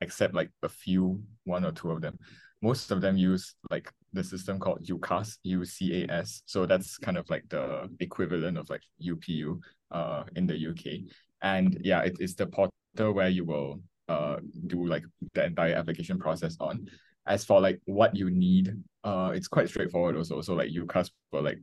except 0.00 0.34
like 0.34 0.50
a 0.62 0.68
few, 0.68 1.22
one 1.44 1.64
or 1.64 1.72
two 1.72 1.90
of 1.90 2.00
them, 2.00 2.18
most 2.60 2.90
of 2.90 3.00
them 3.00 3.16
use 3.16 3.54
like 3.70 3.90
the 4.12 4.24
system 4.24 4.58
called 4.58 4.84
UCAS, 4.84 5.38
UCAS. 5.46 6.42
So 6.46 6.66
that's 6.66 6.98
kind 6.98 7.16
of 7.16 7.28
like 7.30 7.48
the 7.48 7.88
equivalent 8.00 8.58
of 8.58 8.68
like 8.70 8.82
UPU 9.02 9.58
uh 9.90 10.24
in 10.36 10.46
the 10.46 10.56
UK. 10.56 11.10
And 11.42 11.78
yeah, 11.82 12.00
it 12.02 12.16
is 12.20 12.34
the 12.34 12.46
portal 12.46 12.72
where 12.96 13.28
you 13.28 13.44
will 13.44 13.80
uh 14.08 14.36
do 14.66 14.86
like 14.86 15.04
the 15.34 15.44
entire 15.44 15.74
application 15.74 16.18
process 16.18 16.56
on. 16.60 16.88
As 17.26 17.44
for 17.44 17.60
like 17.60 17.80
what 17.86 18.16
you 18.16 18.30
need, 18.30 18.76
uh 19.04 19.32
it's 19.34 19.48
quite 19.48 19.68
straightforward 19.68 20.16
also. 20.16 20.40
So 20.40 20.54
like 20.54 20.70
UCAS 20.70 21.10
will 21.32 21.42
like 21.42 21.60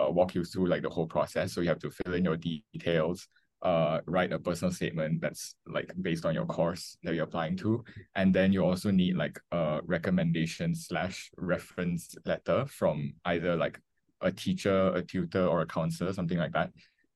uh, 0.00 0.10
walk 0.10 0.34
you 0.34 0.44
through 0.44 0.66
like 0.66 0.82
the 0.82 0.90
whole 0.90 1.06
process. 1.06 1.52
So 1.52 1.60
you 1.60 1.68
have 1.68 1.80
to 1.80 1.90
fill 1.90 2.14
in 2.14 2.24
your 2.24 2.36
details, 2.36 3.28
uh, 3.62 4.00
write 4.06 4.32
a 4.32 4.38
personal 4.38 4.72
statement 4.72 5.20
that's 5.20 5.54
like 5.66 5.92
based 6.02 6.24
on 6.24 6.34
your 6.34 6.46
course 6.46 6.96
that 7.02 7.14
you're 7.14 7.24
applying 7.24 7.56
to, 7.56 7.84
and 8.14 8.34
then 8.34 8.52
you 8.52 8.64
also 8.64 8.90
need 8.90 9.16
like 9.16 9.38
a 9.52 9.80
recommendation 9.84 10.74
slash 10.74 11.30
reference 11.36 12.14
letter 12.24 12.66
from 12.66 13.14
either 13.24 13.56
like 13.56 13.78
a 14.20 14.32
teacher, 14.32 14.92
a 14.94 15.02
tutor, 15.02 15.46
or 15.46 15.62
a 15.62 15.66
counselor, 15.66 16.12
something 16.12 16.38
like 16.38 16.52
that, 16.52 16.70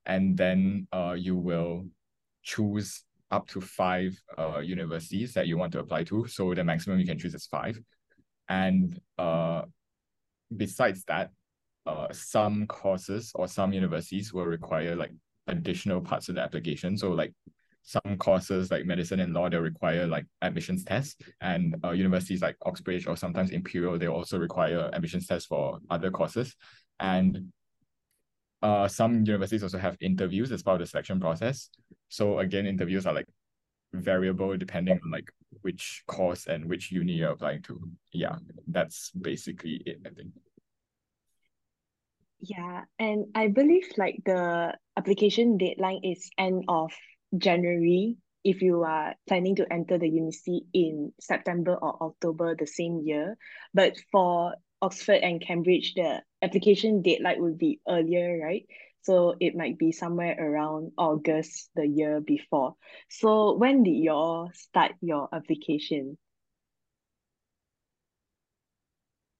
and 0.07 0.37
then 0.37 0.87
uh, 0.93 1.15
you 1.19 1.37
will 1.37 1.87
choose 2.43 3.03
up 3.33 3.49
to 3.49 3.61
five 3.61 4.17
uh 4.39 4.61
universities 4.61 5.35
that 5.35 5.49
you 5.49 5.59
want 5.59 5.73
to 5.73 5.81
apply 5.81 6.05
to. 6.05 6.29
So 6.29 6.55
the 6.55 6.63
maximum 6.63 7.01
you 7.01 7.07
can 7.07 7.19
choose 7.19 7.35
is 7.35 7.47
five, 7.47 7.79
and 8.49 9.01
uh, 9.19 9.63
besides 10.57 11.03
that, 11.05 11.31
uh, 11.87 12.07
some 12.13 12.67
courses 12.67 13.33
or 13.35 13.49
some 13.49 13.73
universities 13.73 14.33
will 14.33 14.47
require 14.47 14.95
like 14.95 15.13
additional 15.47 16.01
parts 16.01 16.29
of 16.29 16.35
the 16.35 16.41
application. 16.41 16.97
So 16.97 17.11
like 17.11 17.33
some 17.83 18.17
courses 18.19 18.71
like 18.71 18.85
medicine 18.85 19.21
and 19.21 19.33
law, 19.33 19.49
they 19.49 19.59
require 19.59 20.07
like 20.07 20.27
admissions 20.43 20.85
tests 20.85 21.17
and 21.41 21.77
uh, 21.85 21.91
universities 21.91 22.43
like 22.43 22.57
Oxbridge 22.63 23.07
or 23.07 23.17
sometimes 23.17 23.51
Imperial, 23.51 23.97
they 23.97 24.09
also 24.09 24.39
require 24.39 24.91
admissions 24.93 25.27
tests 25.27 25.47
for 25.47 25.79
other 25.89 26.11
courses. 26.11 26.57
And 26.99 27.53
uh, 28.63 28.89
some 28.89 29.25
universities 29.25 29.63
also 29.63 29.79
have 29.79 29.97
interviews 30.01 30.51
as 30.51 30.63
part 30.63 30.81
of 30.81 30.81
the 30.81 30.91
selection 30.91 31.21
process. 31.21 31.71
So 32.09 32.41
again, 32.41 32.67
interviews 32.67 33.07
are 33.07 33.15
like 33.15 33.29
variable 33.93 34.57
depending 34.57 34.99
on 35.05 35.11
like 35.11 35.31
which 35.63 36.03
course 36.07 36.47
and 36.47 36.65
which 36.65 36.91
uni 36.91 37.13
you're 37.13 37.31
applying 37.31 37.63
to. 37.63 37.81
Yeah, 38.13 38.37
that's 38.67 39.11
basically 39.11 39.83
it, 39.87 39.99
I 40.05 40.11
think. 40.11 40.33
Yeah, 42.41 42.83
and 42.99 43.27
I 43.35 43.49
believe 43.49 43.87
like 43.97 44.21
the 44.25 44.75
application 44.97 45.59
deadline 45.59 46.01
is 46.03 46.31
end 46.39 46.65
of 46.69 46.93
January 47.37 48.17
if 48.45 48.63
you 48.63 48.85
are 48.85 49.15
planning 49.27 49.57
to 49.57 49.73
enter 49.73 49.99
the 49.99 50.09
university 50.09 50.67
in 50.73 51.13
September 51.21 51.75
or 51.75 52.01
October 52.01 52.55
the 52.55 52.67
same 52.67 53.03
year. 53.05 53.37
But 53.75 53.97
for 54.13 54.55
Oxford 54.81 55.21
and 55.23 55.41
Cambridge, 55.41 55.95
the 55.95 56.23
application 56.43 57.03
deadline 57.03 57.43
would 57.43 57.59
be 57.59 57.81
earlier, 57.89 58.39
right? 58.43 58.65
So 59.03 59.35
it 59.41 59.57
might 59.57 59.79
be 59.79 59.93
somewhere 59.93 60.37
around 60.39 60.93
August 60.99 61.71
the 61.75 61.87
year 61.87 62.21
before. 62.21 62.75
So 63.09 63.57
when 63.57 63.83
did 63.83 63.99
you 63.99 64.13
all 64.13 64.51
start 64.55 64.93
your 65.01 65.29
application? 65.33 66.19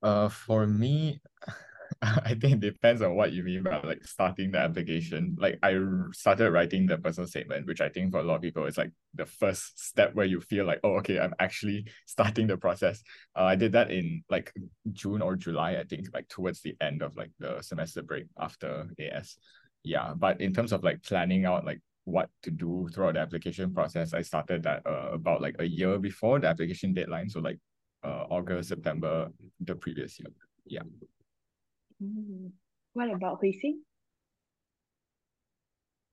Uh, 0.03 0.29
for 0.29 0.67
me, 0.67 1.21
I 2.03 2.35
think 2.35 2.55
it 2.55 2.61
depends 2.61 3.01
on 3.03 3.15
what 3.15 3.33
you 3.33 3.43
mean 3.43 3.63
by 3.63 3.81
like 3.81 4.05
starting 4.05 4.51
the 4.51 4.59
application. 4.59 5.37
Like 5.39 5.59
I 5.63 5.79
started 6.13 6.51
writing 6.51 6.87
the 6.87 6.99
personal 6.99 7.27
statement, 7.27 7.67
which 7.67 7.81
I 7.81 7.89
think 7.89 8.13
for 8.13 8.21
a 8.21 8.23
lot 8.23 8.37
of 8.37 8.43
people 8.43 8.67
is 8.67 8.77
like 8.77 8.91
the 9.15 9.27
first 9.27 9.79
step 9.83 10.15
where 10.15 10.27
you 10.27 10.41
feel 10.41 10.67
like, 10.67 10.81
oh, 10.85 10.97
okay, 10.97 11.19
I'm 11.19 11.35
actually 11.39 11.87
starting 12.07 12.47
the 12.47 12.57
process. 12.57 13.03
Uh, 13.35 13.45
I 13.45 13.57
did 13.57 13.73
that 13.73 13.91
in 13.91 14.23
like 14.29 14.53
June 14.93 15.23
or 15.23 15.37
July, 15.37 15.77
I 15.77 15.85
think, 15.85 16.09
like 16.13 16.29
towards 16.29 16.61
the 16.61 16.77
end 16.81 17.03
of 17.03 17.17
like 17.17 17.31
the 17.39 17.63
semester 17.63 18.03
break 18.03 18.27
after 18.39 18.89
AS. 18.99 19.39
Yeah, 19.83 20.15
but 20.17 20.41
in 20.41 20.53
terms 20.53 20.73
of 20.73 20.83
like 20.83 21.03
planning 21.03 21.47
out 21.47 21.65
like 21.65 21.81
what 22.05 22.29
to 22.43 22.51
do 22.51 22.89
throughout 22.93 23.15
the 23.15 23.21
application 23.21 23.73
process, 23.73 24.13
I 24.13 24.23
started 24.23 24.63
that 24.65 24.87
uh, 24.87 25.11
about 25.13 25.41
like 25.41 25.57
a 25.59 25.65
year 25.65 25.99
before 25.99 26.41
the 26.41 26.49
application 26.49 26.93
deadline. 26.93 27.29
So 27.31 27.41
like 27.41 27.59
uh, 28.05 28.27
August, 28.31 28.69
September, 28.69 29.29
the 29.61 29.75
previous 29.75 30.19
year. 30.19 30.29
Yeah. 30.67 30.83
Mm. 32.03 32.53
What 32.93 33.11
about 33.11 33.39
Hui 33.41 33.53
Xin? 33.53 33.81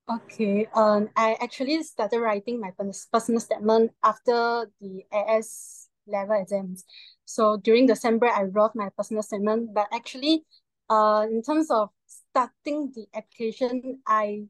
Okay, 0.10 0.68
um, 0.76 1.10
I 1.16 1.38
actually 1.42 1.82
started 1.84 2.20
writing 2.20 2.60
my 2.60 2.72
personal 3.12 3.40
statement 3.40 3.92
after 4.04 4.68
the 4.82 5.04
AS 5.14 5.88
level 6.08 6.42
exams. 6.42 6.84
So 7.24 7.56
during 7.58 7.88
December, 7.88 8.28
I 8.28 8.44
wrote 8.44 8.76
my 8.76 8.90
personal 8.98 9.24
statement, 9.24 9.74
but 9.74 9.88
actually, 9.94 10.44
uh, 10.90 11.26
in 11.32 11.42
terms 11.42 11.72
of 11.72 11.90
starting 12.06 12.92
the 12.94 13.08
application, 13.16 14.02
I 14.06 14.48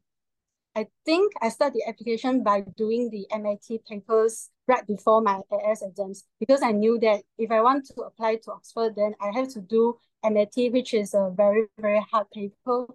I 0.76 0.88
think 1.06 1.32
I 1.40 1.50
start 1.50 1.72
the 1.72 1.84
application 1.86 2.42
by 2.42 2.62
doing 2.76 3.08
the 3.10 3.28
MAT 3.30 3.78
papers 3.88 4.50
right 4.66 4.84
before 4.86 5.22
my 5.22 5.40
AS 5.52 5.82
exams 5.82 6.24
because 6.40 6.62
I 6.62 6.72
knew 6.72 6.98
that 6.98 7.22
if 7.38 7.52
I 7.52 7.60
want 7.60 7.86
to 7.94 8.02
apply 8.02 8.36
to 8.42 8.50
Oxford, 8.50 8.96
then 8.96 9.14
I 9.20 9.30
have 9.38 9.48
to 9.50 9.60
do 9.60 9.98
MAT, 10.24 10.70
which 10.70 10.94
is 10.94 11.14
a 11.14 11.32
very, 11.34 11.66
very 11.78 12.04
hard 12.10 12.30
paper, 12.32 12.86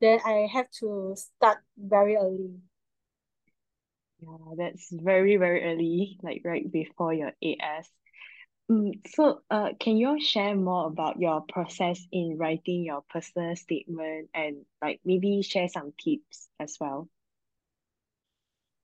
then 0.00 0.20
I 0.24 0.48
have 0.52 0.70
to 0.80 1.14
start 1.16 1.58
very 1.78 2.16
early. 2.16 2.58
Yeah, 4.20 4.54
that's 4.56 4.88
very, 4.92 5.36
very 5.36 5.64
early, 5.64 6.18
like 6.22 6.42
right 6.44 6.70
before 6.70 7.12
your 7.12 7.32
AS. 7.42 7.88
Mm, 8.70 9.00
so 9.08 9.40
uh, 9.50 9.70
can 9.78 9.96
you 9.96 10.20
share 10.20 10.54
more 10.54 10.86
about 10.86 11.20
your 11.20 11.42
process 11.42 12.00
in 12.12 12.36
writing 12.38 12.84
your 12.84 13.02
personal 13.10 13.56
statement 13.56 14.30
and 14.34 14.64
like 14.80 15.00
maybe 15.04 15.42
share 15.42 15.68
some 15.68 15.92
tips 16.02 16.48
as 16.60 16.76
well? 16.80 17.08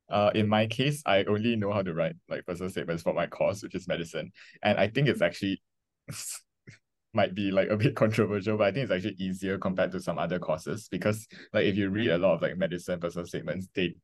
Uh, 0.08 0.30
in 0.34 0.48
my 0.48 0.66
case, 0.66 1.02
I 1.04 1.24
only 1.24 1.54
know 1.56 1.72
how 1.72 1.82
to 1.82 1.92
write 1.92 2.16
like 2.28 2.46
personal 2.46 2.70
statements 2.70 3.02
for 3.02 3.12
my 3.12 3.26
course, 3.26 3.62
which 3.62 3.74
is 3.74 3.86
medicine. 3.86 4.32
And 4.62 4.78
I 4.78 4.88
think 4.88 5.08
it's 5.08 5.22
actually 5.22 5.62
might 7.18 7.34
be 7.34 7.50
like 7.50 7.68
a 7.68 7.76
bit 7.76 7.96
controversial, 8.02 8.56
but 8.56 8.68
I 8.68 8.72
think 8.72 8.84
it's 8.84 8.92
actually 8.92 9.16
easier 9.18 9.58
compared 9.58 9.90
to 9.90 10.00
some 10.00 10.20
other 10.20 10.38
courses 10.38 10.88
because 10.88 11.26
like 11.52 11.64
if 11.64 11.76
you 11.76 11.90
read 11.90 12.10
a 12.10 12.18
lot 12.18 12.34
of 12.34 12.42
like 12.42 12.56
medicine 12.56 13.00
personal 13.00 13.26
statements, 13.26 13.66
they 13.74 13.96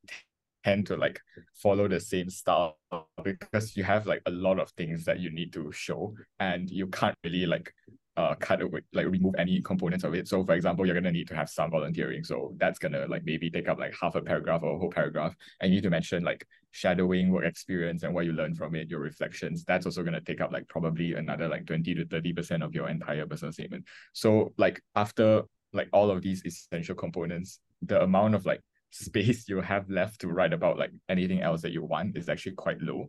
tend 0.65 0.87
to 0.89 0.97
like 0.97 1.21
follow 1.55 1.87
the 1.87 2.01
same 2.01 2.29
style 2.29 2.77
because 3.23 3.77
you 3.77 3.85
have 3.85 4.07
like 4.07 4.21
a 4.27 4.31
lot 4.31 4.59
of 4.59 4.69
things 4.71 5.05
that 5.05 5.21
you 5.21 5.31
need 5.31 5.53
to 5.53 5.71
show 5.71 6.13
and 6.41 6.71
you 6.71 6.89
can't 6.89 7.15
really 7.23 7.47
like 7.47 7.73
uh 8.17 8.35
cut 8.37 8.63
away 8.63 8.81
like 8.93 9.07
remove 9.07 9.35
any 9.39 9.61
components 9.61 10.05
of 10.05 10.15
it. 10.15 10.29
So 10.29 10.45
for 10.45 10.55
example, 10.55 10.87
you're 10.87 10.95
gonna 10.95 11.11
need 11.11 11.29
to 11.29 11.35
have 11.35 11.51
some 11.51 11.71
volunteering. 11.71 12.23
So 12.23 12.55
that's 12.59 12.79
gonna 12.79 13.07
like 13.09 13.25
maybe 13.25 13.51
take 13.51 13.69
up 13.69 13.79
like 13.79 13.95
half 14.01 14.15
a 14.15 14.23
paragraph 14.23 14.63
or 14.63 14.77
a 14.77 14.79
whole 14.79 14.91
paragraph. 14.91 15.35
And 15.61 15.71
you 15.71 15.77
need 15.77 15.83
to 15.83 15.91
mention 15.91 16.23
like 16.23 16.47
shadowing, 16.71 17.31
work 17.31 17.45
experience, 17.45 18.03
and 18.05 18.15
what 18.15 18.25
you 18.25 18.33
learn 18.33 18.55
from 18.55 18.75
it, 18.77 18.89
your 18.89 19.01
reflections. 19.01 19.65
That's 19.65 19.87
also 19.87 20.03
gonna 20.03 20.21
take 20.21 20.41
up 20.41 20.53
like 20.53 20.69
probably 20.69 21.15
another 21.15 21.49
like 21.49 21.67
20 21.67 21.95
to 21.95 22.05
30% 22.05 22.63
of 22.63 22.75
your 22.75 22.89
entire 22.89 23.27
personal 23.27 23.53
statement. 23.53 23.85
So 24.13 24.53
like 24.59 24.81
after 24.95 25.43
like 25.73 25.89
all 25.93 26.11
of 26.11 26.23
these 26.23 26.45
essential 26.45 26.95
components, 26.95 27.59
the 27.83 28.03
amount 28.03 28.37
of 28.37 28.47
like 28.47 28.61
space 28.91 29.49
you 29.49 29.61
have 29.61 29.91
left 29.91 30.21
to 30.21 30.29
write 30.29 30.53
about 30.53 30.79
like 30.79 30.93
anything 31.09 31.41
else 31.43 31.63
that 31.63 31.73
you 31.73 31.83
want 31.83 32.17
is 32.17 32.29
actually 32.29 32.55
quite 32.55 32.81
low. 32.81 33.09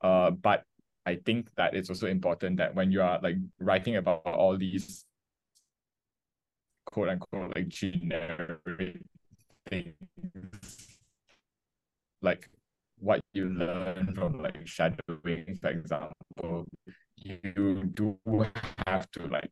Uh, 0.00 0.32
but 0.32 0.64
I 1.06 1.16
think 1.16 1.48
that 1.56 1.74
it's 1.74 1.90
also 1.90 2.06
important 2.06 2.56
that 2.58 2.74
when 2.74 2.90
you 2.90 3.02
are 3.02 3.20
like 3.22 3.36
writing 3.58 3.96
about 3.96 4.26
all 4.26 4.56
these 4.56 5.04
quote 6.86 7.08
unquote 7.08 7.54
like 7.54 7.68
generic 7.68 9.00
things 9.68 10.88
like 12.22 12.48
what 12.98 13.20
you 13.32 13.48
learn 13.50 14.14
from 14.14 14.42
like 14.42 14.66
shadowing, 14.66 15.58
for 15.60 15.68
example, 15.68 16.66
you 17.16 17.90
do 17.94 18.18
have 18.86 19.10
to 19.12 19.26
like 19.26 19.50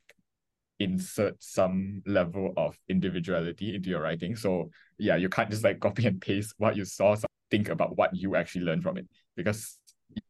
insert 0.80 1.36
some 1.42 2.02
level 2.06 2.52
of 2.56 2.76
individuality 2.88 3.74
into 3.74 3.90
your 3.90 4.02
writing. 4.02 4.34
So 4.34 4.70
yeah, 4.98 5.16
you 5.16 5.28
can't 5.28 5.50
just 5.50 5.64
like 5.64 5.80
copy 5.80 6.06
and 6.06 6.20
paste 6.20 6.54
what 6.56 6.76
you 6.76 6.84
saw, 6.84 7.14
think 7.50 7.68
about 7.68 7.96
what 7.96 8.16
you 8.16 8.36
actually 8.36 8.64
learned 8.64 8.82
from 8.82 8.96
it. 8.96 9.06
Because 9.36 9.78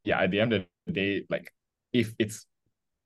yeah, 0.05 0.21
at 0.21 0.31
the 0.31 0.41
end 0.41 0.53
of 0.53 0.65
the 0.87 0.93
day, 0.93 1.25
like 1.31 1.53
if 1.93 2.15
it's 2.19 2.47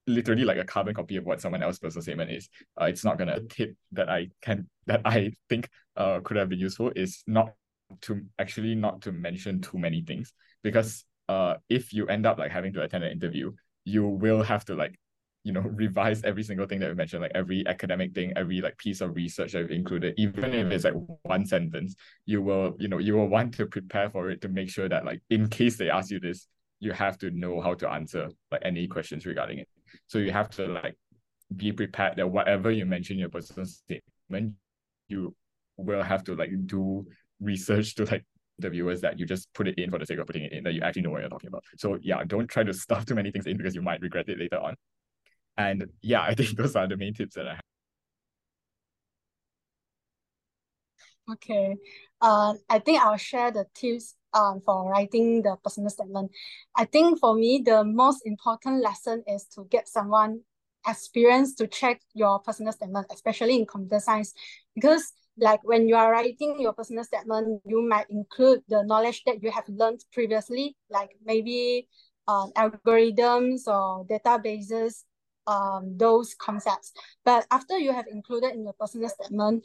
literally 0.06 0.44
like 0.44 0.58
a 0.58 0.64
carbon 0.64 0.94
copy 0.94 1.16
of 1.16 1.24
what 1.24 1.40
someone 1.40 1.62
else's 1.62 1.80
personal 1.80 2.02
statement 2.02 2.30
is, 2.30 2.48
uh, 2.80 2.84
it's 2.84 3.04
not 3.04 3.18
gonna 3.18 3.40
tip 3.48 3.74
that 3.92 4.08
I 4.08 4.28
can 4.42 4.68
that 4.86 5.02
I 5.04 5.32
think 5.48 5.68
uh 5.96 6.20
could 6.20 6.36
have 6.36 6.48
been 6.48 6.58
useful 6.58 6.92
is 6.94 7.22
not 7.26 7.52
to 8.02 8.22
actually 8.38 8.74
not 8.74 9.02
to 9.02 9.12
mention 9.12 9.60
too 9.60 9.78
many 9.78 10.02
things 10.02 10.32
because 10.62 11.04
uh 11.28 11.54
if 11.68 11.92
you 11.92 12.06
end 12.08 12.26
up 12.26 12.38
like 12.38 12.50
having 12.50 12.72
to 12.74 12.82
attend 12.82 13.04
an 13.04 13.12
interview, 13.12 13.52
you 13.84 14.06
will 14.06 14.42
have 14.42 14.64
to 14.66 14.74
like 14.74 14.96
you 15.44 15.52
know 15.52 15.60
revise 15.84 16.22
every 16.24 16.42
single 16.42 16.66
thing 16.66 16.80
that 16.80 16.88
we 16.88 16.94
mentioned 16.94 17.22
like 17.22 17.32
every 17.34 17.66
academic 17.66 18.14
thing 18.14 18.32
every 18.36 18.60
like 18.60 18.76
piece 18.78 19.00
of 19.00 19.14
research 19.16 19.52
that 19.52 19.62
we've 19.62 19.70
included. 19.78 20.14
Even 20.18 20.52
if 20.54 20.70
it's 20.72 20.84
like 20.84 20.94
one 21.22 21.46
sentence 21.46 21.94
you 22.26 22.42
will 22.42 22.76
you 22.78 22.88
know 22.88 22.98
you 22.98 23.14
will 23.14 23.28
want 23.28 23.54
to 23.54 23.66
prepare 23.66 24.10
for 24.10 24.30
it 24.30 24.40
to 24.42 24.48
make 24.48 24.68
sure 24.68 24.88
that 24.88 25.04
like 25.04 25.20
in 25.30 25.48
case 25.48 25.76
they 25.76 25.90
ask 25.90 26.10
you 26.10 26.20
this 26.20 26.46
you 26.80 26.92
have 26.92 27.18
to 27.18 27.30
know 27.30 27.60
how 27.60 27.74
to 27.74 27.88
answer 27.88 28.28
like 28.50 28.62
any 28.64 28.86
questions 28.86 29.26
regarding 29.26 29.58
it 29.58 29.68
so 30.06 30.18
you 30.18 30.30
have 30.30 30.50
to 30.50 30.66
like 30.66 30.96
be 31.54 31.72
prepared 31.72 32.16
that 32.16 32.28
whatever 32.28 32.70
you 32.70 32.84
mention 32.84 33.18
your 33.18 33.28
personal 33.28 33.66
statement 33.66 34.52
you 35.08 35.34
will 35.76 36.02
have 36.02 36.24
to 36.24 36.34
like 36.34 36.50
do 36.66 37.06
research 37.40 37.94
to 37.94 38.04
like 38.04 38.24
the 38.58 38.70
viewers 38.70 39.02
that 39.02 39.18
you 39.18 39.26
just 39.26 39.52
put 39.52 39.68
it 39.68 39.78
in 39.78 39.90
for 39.90 39.98
the 39.98 40.06
sake 40.06 40.18
of 40.18 40.26
putting 40.26 40.44
it 40.44 40.52
in 40.52 40.64
that 40.64 40.72
you 40.72 40.80
actually 40.80 41.02
know 41.02 41.10
what 41.10 41.20
you're 41.20 41.28
talking 41.28 41.48
about 41.48 41.62
so 41.76 41.98
yeah 42.02 42.22
don't 42.26 42.48
try 42.48 42.62
to 42.62 42.72
stuff 42.72 43.04
too 43.04 43.14
many 43.14 43.30
things 43.30 43.46
in 43.46 43.56
because 43.56 43.74
you 43.74 43.82
might 43.82 44.00
regret 44.00 44.28
it 44.28 44.38
later 44.38 44.58
on 44.58 44.74
and 45.56 45.86
yeah, 46.02 46.22
I 46.22 46.34
think 46.34 46.50
those 46.56 46.76
are 46.76 46.86
the 46.86 46.96
main 46.96 47.14
tips 47.14 47.34
that 47.34 47.48
I 47.48 47.54
have. 47.54 47.60
Okay. 51.32 51.76
Uh, 52.20 52.54
I 52.68 52.78
think 52.78 53.02
I'll 53.02 53.16
share 53.16 53.50
the 53.50 53.66
tips 53.74 54.14
um, 54.36 54.60
for 54.60 54.90
writing 54.90 55.42
the 55.42 55.56
personal 55.64 55.90
statement. 55.90 56.30
I 56.76 56.84
think 56.84 57.18
for 57.18 57.34
me, 57.34 57.62
the 57.64 57.84
most 57.84 58.22
important 58.26 58.82
lesson 58.82 59.24
is 59.26 59.46
to 59.54 59.64
get 59.70 59.88
someone 59.88 60.40
experienced 60.86 61.58
to 61.58 61.66
check 61.66 62.00
your 62.14 62.38
personal 62.40 62.72
statement, 62.72 63.06
especially 63.10 63.56
in 63.56 63.66
computer 63.66 63.98
science, 63.98 64.34
because 64.74 65.12
like 65.38 65.60
when 65.64 65.88
you 65.88 65.96
are 65.96 66.12
writing 66.12 66.60
your 66.60 66.72
personal 66.72 67.04
statement, 67.04 67.60
you 67.66 67.82
might 67.86 68.08
include 68.10 68.60
the 68.68 68.82
knowledge 68.84 69.22
that 69.24 69.42
you 69.42 69.50
have 69.50 69.68
learned 69.68 70.04
previously, 70.12 70.76
like 70.90 71.10
maybe 71.24 71.88
uh, 72.28 72.46
algorithms 72.56 73.66
or 73.66 74.04
databases 74.06 75.04
um, 75.46 75.96
those 75.96 76.34
concepts. 76.34 76.92
But 77.24 77.46
after 77.50 77.78
you 77.78 77.92
have 77.92 78.06
included 78.10 78.52
in 78.52 78.64
your 78.64 78.74
personal 78.74 79.08
statement 79.08 79.64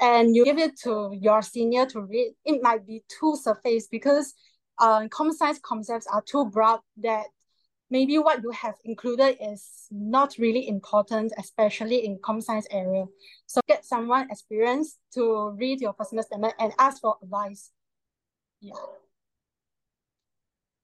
and 0.00 0.34
you 0.36 0.44
give 0.44 0.58
it 0.58 0.78
to 0.80 1.10
your 1.18 1.42
senior 1.42 1.86
to 1.86 2.02
read, 2.02 2.34
it 2.44 2.62
might 2.62 2.86
be 2.86 3.02
too 3.08 3.36
surface 3.36 3.88
because 3.88 4.34
uh, 4.78 5.08
comp 5.08 5.34
science 5.34 5.58
concepts 5.62 6.06
are 6.06 6.22
too 6.22 6.46
broad 6.46 6.80
that 6.98 7.26
maybe 7.90 8.18
what 8.18 8.42
you 8.42 8.50
have 8.50 8.74
included 8.84 9.36
is 9.40 9.86
not 9.90 10.34
really 10.38 10.68
important, 10.68 11.32
especially 11.38 12.04
in 12.04 12.18
comp 12.22 12.42
science 12.42 12.66
area. 12.70 13.04
So 13.46 13.60
get 13.68 13.84
someone 13.84 14.28
experienced 14.30 14.98
to 15.14 15.50
read 15.50 15.80
your 15.80 15.92
personal 15.92 16.24
statement 16.24 16.54
and 16.58 16.72
ask 16.78 17.00
for 17.00 17.16
advice. 17.22 17.70
Yeah. 18.60 18.74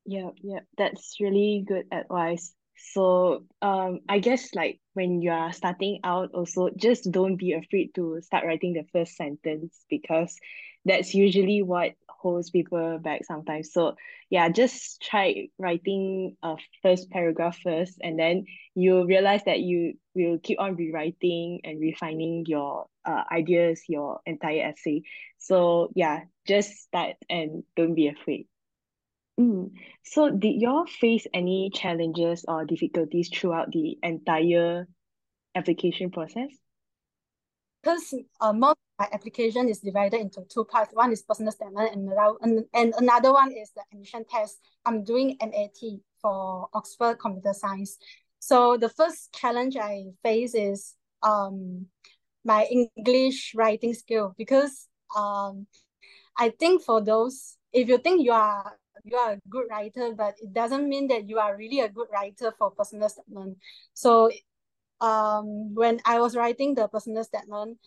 Yeah, 0.05 0.31
yeah, 0.43 0.61
that's 0.77 1.17
really 1.21 1.65
good 1.67 1.87
advice. 1.93 2.55
So 2.93 3.45
um 3.63 4.01
I 4.09 4.19
guess 4.19 4.55
like 4.55 4.81
when 4.95 5.23
you 5.23 5.31
are 5.31 5.53
starting 5.53 6.01
out 6.05 6.33
also 6.35 6.71
just 6.77 7.11
don't 7.11 7.37
be 7.37 7.53
afraid 7.53 7.95
to 7.95 8.21
start 8.23 8.45
writing 8.45 8.75
the 8.75 8.85
first 8.93 9.17
sentence 9.17 9.85
because 9.89 10.37
that's 10.85 11.15
usually 11.15 11.63
what 11.63 11.93
holds 12.09 12.51
people 12.51 12.99
back 12.99 13.25
sometimes. 13.25 13.73
So 13.73 13.95
yeah, 14.31 14.49
just 14.49 15.01
try 15.03 15.49
writing 15.59 16.37
a 16.43 16.57
first 16.83 17.11
paragraph 17.11 17.59
first 17.63 17.99
and 18.03 18.19
then 18.19 18.47
you 18.75 19.05
realize 19.07 19.43
that 19.45 19.61
you 19.61 19.95
will 20.15 20.39
keep 20.43 20.61
on 20.61 20.77
rewriting 20.77 21.61
and 21.65 21.81
refining 21.81 22.45
your 22.47 22.87
uh, 23.05 23.25
ideas, 23.31 23.83
your 23.89 24.21
entire 24.27 24.63
essay. 24.71 25.03
So 25.39 25.91
yeah, 25.95 26.23
just 26.47 26.73
start 26.83 27.17
and 27.31 27.65
don't 27.77 27.95
be 27.95 28.09
afraid. 28.09 28.47
Mm. 29.41 29.71
So 30.05 30.31
did 30.31 30.61
y'all 30.61 30.87
face 30.87 31.27
any 31.33 31.71
challenges 31.73 32.45
or 32.47 32.65
difficulties 32.65 33.31
throughout 33.33 33.73
the 33.73 33.99
entire 34.03 34.87
application 35.55 36.11
process? 36.11 36.51
Because 37.83 38.15
uh, 38.41 38.53
most 38.53 38.77
my 38.99 39.09
application 39.13 39.69
is 39.69 39.81
divided 39.81 40.21
into 40.21 40.43
two 40.49 40.65
parts. 40.65 40.93
One 40.95 41.13
is 41.13 41.23
personal 41.23 41.51
statement 41.51 41.93
and 41.93 42.09
another, 42.09 42.37
and, 42.43 42.65
and 42.75 42.95
another 42.99 43.33
one 43.33 43.51
is 43.51 43.73
the 43.75 43.83
admission 43.93 44.25
test. 44.31 44.59
I'm 44.85 45.03
doing 45.03 45.37
MAT 45.41 46.01
for 46.21 46.69
Oxford 46.73 47.19
Computer 47.19 47.53
Science. 47.53 47.99
So 48.39 48.77
the 48.77 48.89
first 48.89 49.33
challenge 49.33 49.77
I 49.77 50.05
face 50.23 50.55
is 50.55 50.95
um 51.23 51.87
my 52.45 52.65
English 52.65 53.55
writing 53.57 53.95
skill 53.95 54.35
because 54.37 54.89
um 55.17 55.67
I 56.37 56.51
think 56.51 56.83
for 56.83 57.01
those 57.03 57.57
if 57.73 57.89
you 57.89 57.99
think 57.99 58.25
you 58.25 58.33
are 58.33 58.77
you 59.05 59.17
are 59.17 59.33
a 59.33 59.39
good 59.49 59.67
writer, 59.71 60.13
but 60.17 60.35
it 60.41 60.53
doesn't 60.53 60.89
mean 60.89 61.09
that 61.09 61.29
you 61.29 61.39
are 61.39 61.57
really 61.57 61.81
a 61.81 61.89
good 61.89 62.09
writer 62.13 62.53
for 62.59 62.71
personal 62.71 63.09
statement. 63.09 63.59
So 63.95 64.31
um, 65.01 65.75
when 65.75 66.01
I 66.05 66.21
was 66.21 66.37
writing 66.37 66.75
the 66.75 66.89
personal 66.89 67.25
statement, 67.25 67.79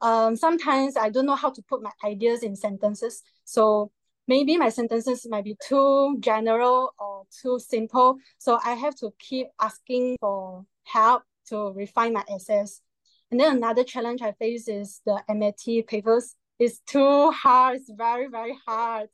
um, 0.00 0.36
sometimes 0.36 0.96
I 0.96 1.08
don't 1.08 1.26
know 1.26 1.34
how 1.34 1.50
to 1.50 1.62
put 1.62 1.82
my 1.82 1.92
ideas 2.04 2.42
in 2.42 2.56
sentences. 2.56 3.22
So 3.44 3.90
maybe 4.28 4.56
my 4.56 4.68
sentences 4.68 5.26
might 5.28 5.44
be 5.44 5.56
too 5.66 6.16
general 6.20 6.92
or 6.98 7.24
too 7.42 7.58
simple. 7.58 8.18
So 8.38 8.58
I 8.64 8.74
have 8.74 8.94
to 8.96 9.12
keep 9.18 9.46
asking 9.60 10.16
for 10.20 10.66
help 10.84 11.22
to 11.48 11.72
refine 11.72 12.12
my 12.12 12.24
essays. 12.30 12.82
And 13.30 13.40
then 13.40 13.56
another 13.56 13.84
challenge 13.84 14.20
I 14.22 14.32
face 14.32 14.68
is 14.68 15.00
the 15.06 15.22
MAT 15.28 15.86
papers. 15.86 16.36
It's 16.58 16.80
too 16.80 17.30
hard. 17.30 17.76
It's 17.76 17.90
very, 17.90 18.28
very 18.28 18.56
hard. 18.66 19.08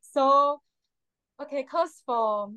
So 0.00 0.60
Okay, 1.38 1.64
cause 1.64 2.02
for 2.06 2.50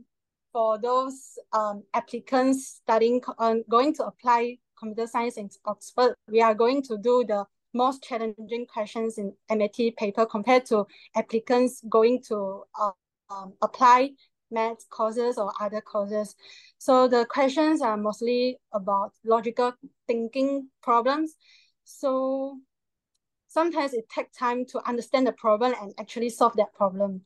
for 0.53 0.77
those 0.79 1.37
um 1.51 1.83
applicants 1.93 2.79
studying 2.81 3.21
um, 3.37 3.63
going 3.69 3.93
to 3.95 4.05
apply 4.05 4.57
computer 4.77 5.05
science 5.05 5.35
in 5.37 5.49
Oxford, 5.65 6.15
we 6.29 6.41
are 6.41 6.53
going 6.53 6.81
to 6.83 6.97
do 6.97 7.25
the 7.27 7.45
most 7.73 8.01
challenging 8.03 8.65
questions 8.65 9.17
in 9.17 9.33
MAT 9.49 9.95
paper 9.97 10.25
compared 10.25 10.65
to 10.67 10.87
applicants 11.15 11.83
going 11.89 12.21
to 12.23 12.63
uh, 12.79 12.91
um, 13.29 13.53
apply 13.61 14.11
math 14.49 14.89
courses 14.89 15.37
or 15.37 15.51
other 15.59 15.81
courses. 15.81 16.35
So 16.77 17.07
the 17.07 17.25
questions 17.25 17.81
are 17.81 17.97
mostly 17.97 18.59
about 18.71 19.11
logical 19.25 19.73
thinking 20.07 20.69
problems. 20.81 21.35
So 21.83 22.59
sometimes 23.47 23.93
it 23.93 24.09
takes 24.09 24.37
time 24.37 24.65
to 24.67 24.87
understand 24.87 25.27
the 25.27 25.33
problem 25.33 25.73
and 25.81 25.93
actually 25.99 26.29
solve 26.29 26.55
that 26.55 26.73
problem. 26.73 27.25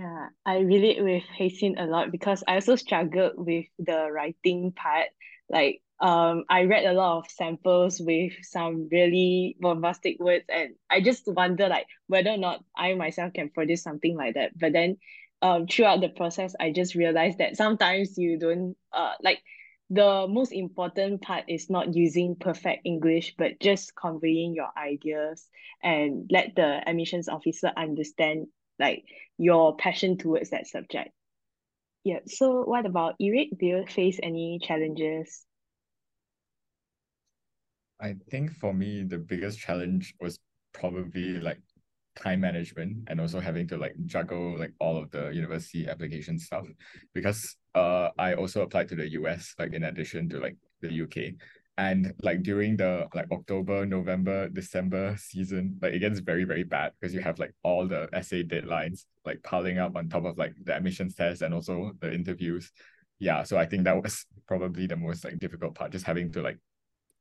Yeah, 0.00 0.28
I 0.46 0.60
relate 0.60 1.02
with 1.04 1.24
Hui 1.36 1.50
Xin 1.50 1.74
a 1.78 1.84
lot 1.84 2.10
because 2.10 2.42
I 2.48 2.54
also 2.54 2.76
struggled 2.76 3.32
with 3.36 3.66
the 3.78 4.08
writing 4.10 4.72
part. 4.72 5.08
Like, 5.50 5.82
um, 6.00 6.44
I 6.48 6.62
read 6.64 6.86
a 6.86 6.94
lot 6.94 7.18
of 7.18 7.30
samples 7.30 8.00
with 8.00 8.32
some 8.42 8.88
really 8.90 9.56
bombastic 9.60 10.18
words, 10.18 10.46
and 10.48 10.74
I 10.88 11.02
just 11.02 11.24
wonder 11.26 11.68
like 11.68 11.86
whether 12.06 12.30
or 12.30 12.38
not 12.38 12.64
I 12.74 12.94
myself 12.94 13.34
can 13.34 13.50
produce 13.50 13.82
something 13.82 14.16
like 14.16 14.36
that. 14.36 14.58
But 14.58 14.72
then, 14.72 14.96
um, 15.42 15.66
throughout 15.66 16.00
the 16.00 16.08
process, 16.08 16.54
I 16.58 16.72
just 16.72 16.94
realized 16.94 17.36
that 17.38 17.56
sometimes 17.58 18.16
you 18.16 18.38
don't 18.38 18.76
uh 18.94 19.14
like 19.22 19.42
the 19.90 20.26
most 20.30 20.52
important 20.52 21.20
part 21.20 21.44
is 21.48 21.68
not 21.68 21.94
using 21.94 22.36
perfect 22.36 22.86
English, 22.86 23.34
but 23.36 23.60
just 23.60 23.94
conveying 23.96 24.54
your 24.54 24.70
ideas 24.78 25.46
and 25.82 26.30
let 26.30 26.54
the 26.56 26.80
admissions 26.88 27.28
officer 27.28 27.70
understand 27.76 28.46
like 28.80 29.04
your 29.38 29.76
passion 29.76 30.18
towards 30.18 30.50
that 30.50 30.66
subject. 30.66 31.10
Yeah. 32.02 32.20
So 32.26 32.62
what 32.64 32.86
about 32.86 33.14
Eric? 33.20 33.50
Do 33.58 33.66
you 33.66 33.84
face 33.86 34.18
any 34.22 34.58
challenges? 34.62 35.44
I 38.00 38.16
think 38.30 38.52
for 38.52 38.72
me, 38.72 39.04
the 39.04 39.18
biggest 39.18 39.58
challenge 39.58 40.14
was 40.20 40.38
probably 40.72 41.38
like 41.38 41.60
time 42.16 42.40
management 42.40 42.96
and 43.08 43.20
also 43.20 43.38
having 43.38 43.68
to 43.68 43.76
like 43.76 43.94
juggle 44.06 44.58
like 44.58 44.72
all 44.80 44.96
of 44.96 45.10
the 45.10 45.30
university 45.30 45.88
application 45.88 46.38
stuff 46.38 46.66
because 47.14 47.56
uh 47.74 48.08
I 48.18 48.34
also 48.34 48.62
applied 48.62 48.88
to 48.88 48.96
the 48.96 49.08
US 49.12 49.54
like 49.58 49.72
in 49.74 49.84
addition 49.84 50.28
to 50.30 50.40
like 50.40 50.56
the 50.80 51.02
UK 51.02 51.34
and 51.80 52.12
like 52.22 52.42
during 52.42 52.76
the 52.76 53.08
like 53.14 53.30
October, 53.32 53.86
November, 53.86 54.50
December 54.50 55.16
season, 55.18 55.78
like 55.80 55.94
it 55.94 56.00
gets 56.00 56.20
very, 56.20 56.44
very 56.44 56.62
bad 56.62 56.92
because 57.00 57.14
you 57.14 57.22
have 57.22 57.38
like 57.38 57.54
all 57.62 57.88
the 57.88 58.06
essay 58.12 58.42
deadlines 58.42 59.06
like 59.24 59.42
piling 59.42 59.78
up 59.78 59.96
on 59.96 60.06
top 60.06 60.26
of 60.26 60.36
like 60.36 60.52
the 60.64 60.74
admissions 60.76 61.14
test 61.14 61.40
and 61.40 61.54
also 61.54 61.92
the 62.00 62.12
interviews. 62.12 62.70
Yeah, 63.18 63.44
so 63.44 63.56
I 63.56 63.64
think 63.64 63.84
that 63.84 64.02
was 64.02 64.26
probably 64.46 64.86
the 64.86 64.96
most 64.96 65.24
like 65.24 65.38
difficult 65.38 65.74
part, 65.74 65.92
just 65.92 66.04
having 66.04 66.30
to 66.32 66.42
like 66.42 66.58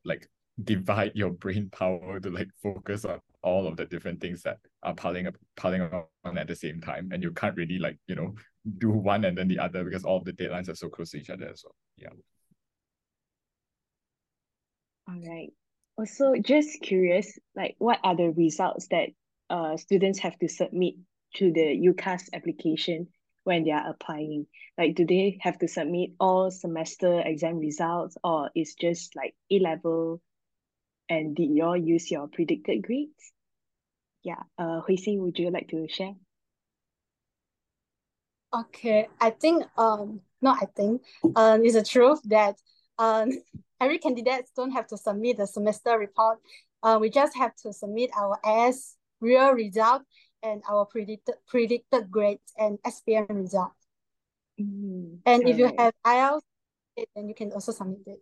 like 0.04 0.28
divide 0.62 1.14
your 1.16 1.30
brain 1.30 1.70
power 1.72 2.20
to 2.20 2.30
like 2.30 2.50
focus 2.62 3.06
on 3.06 3.22
all 3.42 3.66
of 3.66 3.78
the 3.78 3.86
different 3.86 4.20
things 4.20 4.42
that 4.42 4.58
are 4.84 4.94
piling 4.94 5.28
up 5.28 5.38
piling 5.56 5.84
on 6.26 6.38
at 6.38 6.48
the 6.48 6.56
same 6.56 6.82
time. 6.82 7.12
And 7.14 7.24
you 7.24 7.32
can't 7.32 7.56
really 7.56 7.80
like 7.80 7.98
you 8.08 8.16
know 8.16 8.36
do 8.78 8.90
one 8.90 9.24
and 9.24 9.38
then 9.38 9.48
the 9.48 9.60
other 9.60 9.86
because 9.86 10.04
all 10.04 10.22
the 10.22 10.34
deadlines 10.34 10.68
are 10.68 10.76
so 10.76 10.90
close 10.90 11.12
to 11.12 11.18
each 11.18 11.30
other 11.30 11.46
well. 11.64 11.76
Yeah 11.96 12.10
all 15.10 15.22
right 15.28 15.52
also 15.98 16.36
just 16.40 16.82
curious 16.82 17.38
like 17.56 17.76
what 17.80 18.00
are 18.04 18.16
the 18.16 18.30
results 18.30 18.88
that 18.90 19.10
uh 19.50 19.76
students 19.76 20.20
have 20.20 20.38
to 20.40 20.48
submit 20.48 20.94
to 21.36 21.52
the 21.52 21.78
UCAS 21.88 22.30
application 22.34 23.08
when 23.44 23.64
they 23.64 23.72
are 23.72 23.90
applying 23.90 24.46
like 24.78 24.96
do 24.96 25.06
they 25.06 25.38
have 25.42 25.58
to 25.60 25.68
submit 25.68 26.12
all 26.20 26.52
semester 26.52 27.22
exam 27.26 27.58
results 27.58 28.18
or 28.24 28.50
is 28.56 28.76
just 28.76 29.16
like 29.16 29.34
A 29.52 29.60
level 29.60 30.22
and 31.10 31.36
did 31.36 31.50
you 31.50 31.64
all 31.64 31.76
use 31.76 32.10
your 32.12 32.28
predicted 32.28 32.84
grades? 32.84 33.34
Yeah, 34.24 34.44
uh, 34.58 34.82
Hui 34.82 34.96
Xin, 34.96 35.20
would 35.20 35.40
you 35.40 35.50
like 35.50 35.70
to 35.70 35.88
share? 35.90 36.14
Okay, 38.54 39.08
I 39.20 39.32
think 39.32 39.64
um 39.78 40.22
not 40.42 40.58
I 40.62 40.66
think 40.76 41.02
um 41.36 41.66
it's 41.66 41.76
a 41.76 41.84
truth 41.84 42.22
that 42.26 42.56
um 42.98 43.32
every 43.80 43.98
candidate 43.98 44.50
don't 44.56 44.72
have 44.72 44.88
to 44.88 44.98
submit 44.98 45.38
the 45.38 45.48
semester 45.48 45.98
report. 45.98 46.40
Uh, 46.84 46.98
we 47.00 47.10
just 47.10 47.36
have 47.36 47.56
to 47.64 47.74
submit 47.74 48.10
our 48.18 48.40
S 48.46 48.96
real 49.20 49.52
result 49.52 50.04
and 50.44 50.64
our 50.70 50.86
predicted 50.86 51.36
predicted 51.48 52.10
grades 52.10 52.54
and 52.58 52.80
SPM 52.86 53.30
result. 53.30 53.74
Mm, 54.60 55.20
and 55.26 55.44
if 55.44 55.48
right. 55.48 55.58
you 55.58 55.72
have 55.78 55.94
IELTS, 56.06 56.42
then 57.16 57.28
you 57.28 57.36
can 57.36 57.52
also 57.52 57.72
submit 57.72 58.00
it. 58.06 58.20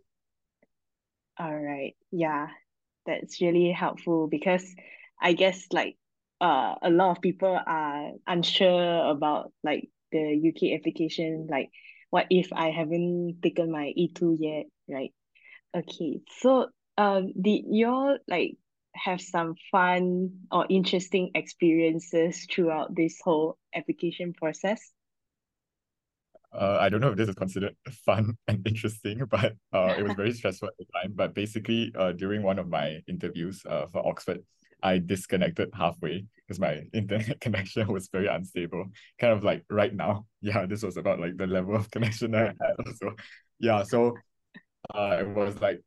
All 1.38 1.54
right. 1.54 1.94
Yeah, 2.10 2.48
that's 3.06 3.40
really 3.40 3.70
helpful 3.70 4.26
because 4.26 4.74
I 5.20 5.32
guess 5.32 5.66
like 5.72 5.96
uh 6.40 6.76
a 6.82 6.90
lot 6.90 7.16
of 7.16 7.22
people 7.22 7.58
are 7.66 8.10
unsure 8.26 9.10
about 9.10 9.52
like 9.64 9.90
the 10.12 10.38
UK 10.38 10.78
application 10.78 11.48
like 11.50 11.70
what 12.10 12.26
if 12.30 12.52
I 12.52 12.70
haven't 12.70 13.40
taken 13.42 13.72
my 13.72 13.92
E2 13.98 14.36
yet 14.38 14.66
right 14.88 15.12
okay 15.76 16.20
so 16.40 16.68
um 16.96 17.32
did 17.40 17.64
you 17.70 17.88
all 17.88 18.18
like 18.26 18.56
have 18.94 19.20
some 19.20 19.54
fun 19.70 20.30
or 20.50 20.66
interesting 20.68 21.30
experiences 21.34 22.46
throughout 22.50 22.94
this 22.94 23.20
whole 23.22 23.56
application 23.74 24.32
process 24.32 24.92
uh, 26.52 26.78
I 26.80 26.88
don't 26.88 27.00
know 27.00 27.10
if 27.10 27.16
this 27.16 27.28
is 27.28 27.34
considered 27.34 27.76
fun 28.06 28.36
and 28.46 28.66
interesting, 28.66 29.22
but 29.30 29.54
uh, 29.72 29.94
it 29.98 30.02
was 30.02 30.14
very 30.14 30.32
stressful 30.38 30.68
at 30.68 30.74
the 30.78 30.86
time. 30.94 31.12
But 31.14 31.34
basically, 31.34 31.92
uh, 31.96 32.12
during 32.12 32.42
one 32.42 32.58
of 32.58 32.68
my 32.68 33.00
interviews 33.06 33.62
uh, 33.68 33.86
for 33.92 34.06
Oxford, 34.06 34.42
I 34.82 34.98
disconnected 34.98 35.70
halfway 35.74 36.24
because 36.36 36.58
my 36.58 36.82
internet 36.92 37.40
connection 37.40 37.92
was 37.92 38.08
very 38.08 38.26
unstable. 38.26 38.86
Kind 39.20 39.32
of 39.34 39.44
like 39.44 39.64
right 39.68 39.94
now. 39.94 40.26
Yeah, 40.40 40.66
this 40.66 40.82
was 40.82 40.96
about 40.96 41.20
like 41.20 41.36
the 41.36 41.46
level 41.46 41.76
of 41.76 41.90
connection 41.90 42.34
I 42.34 42.46
had 42.46 42.56
also. 42.86 43.14
Yeah, 43.58 43.82
so 43.82 44.14
uh, 44.94 45.18
it 45.20 45.28
was 45.28 45.60
like, 45.60 45.82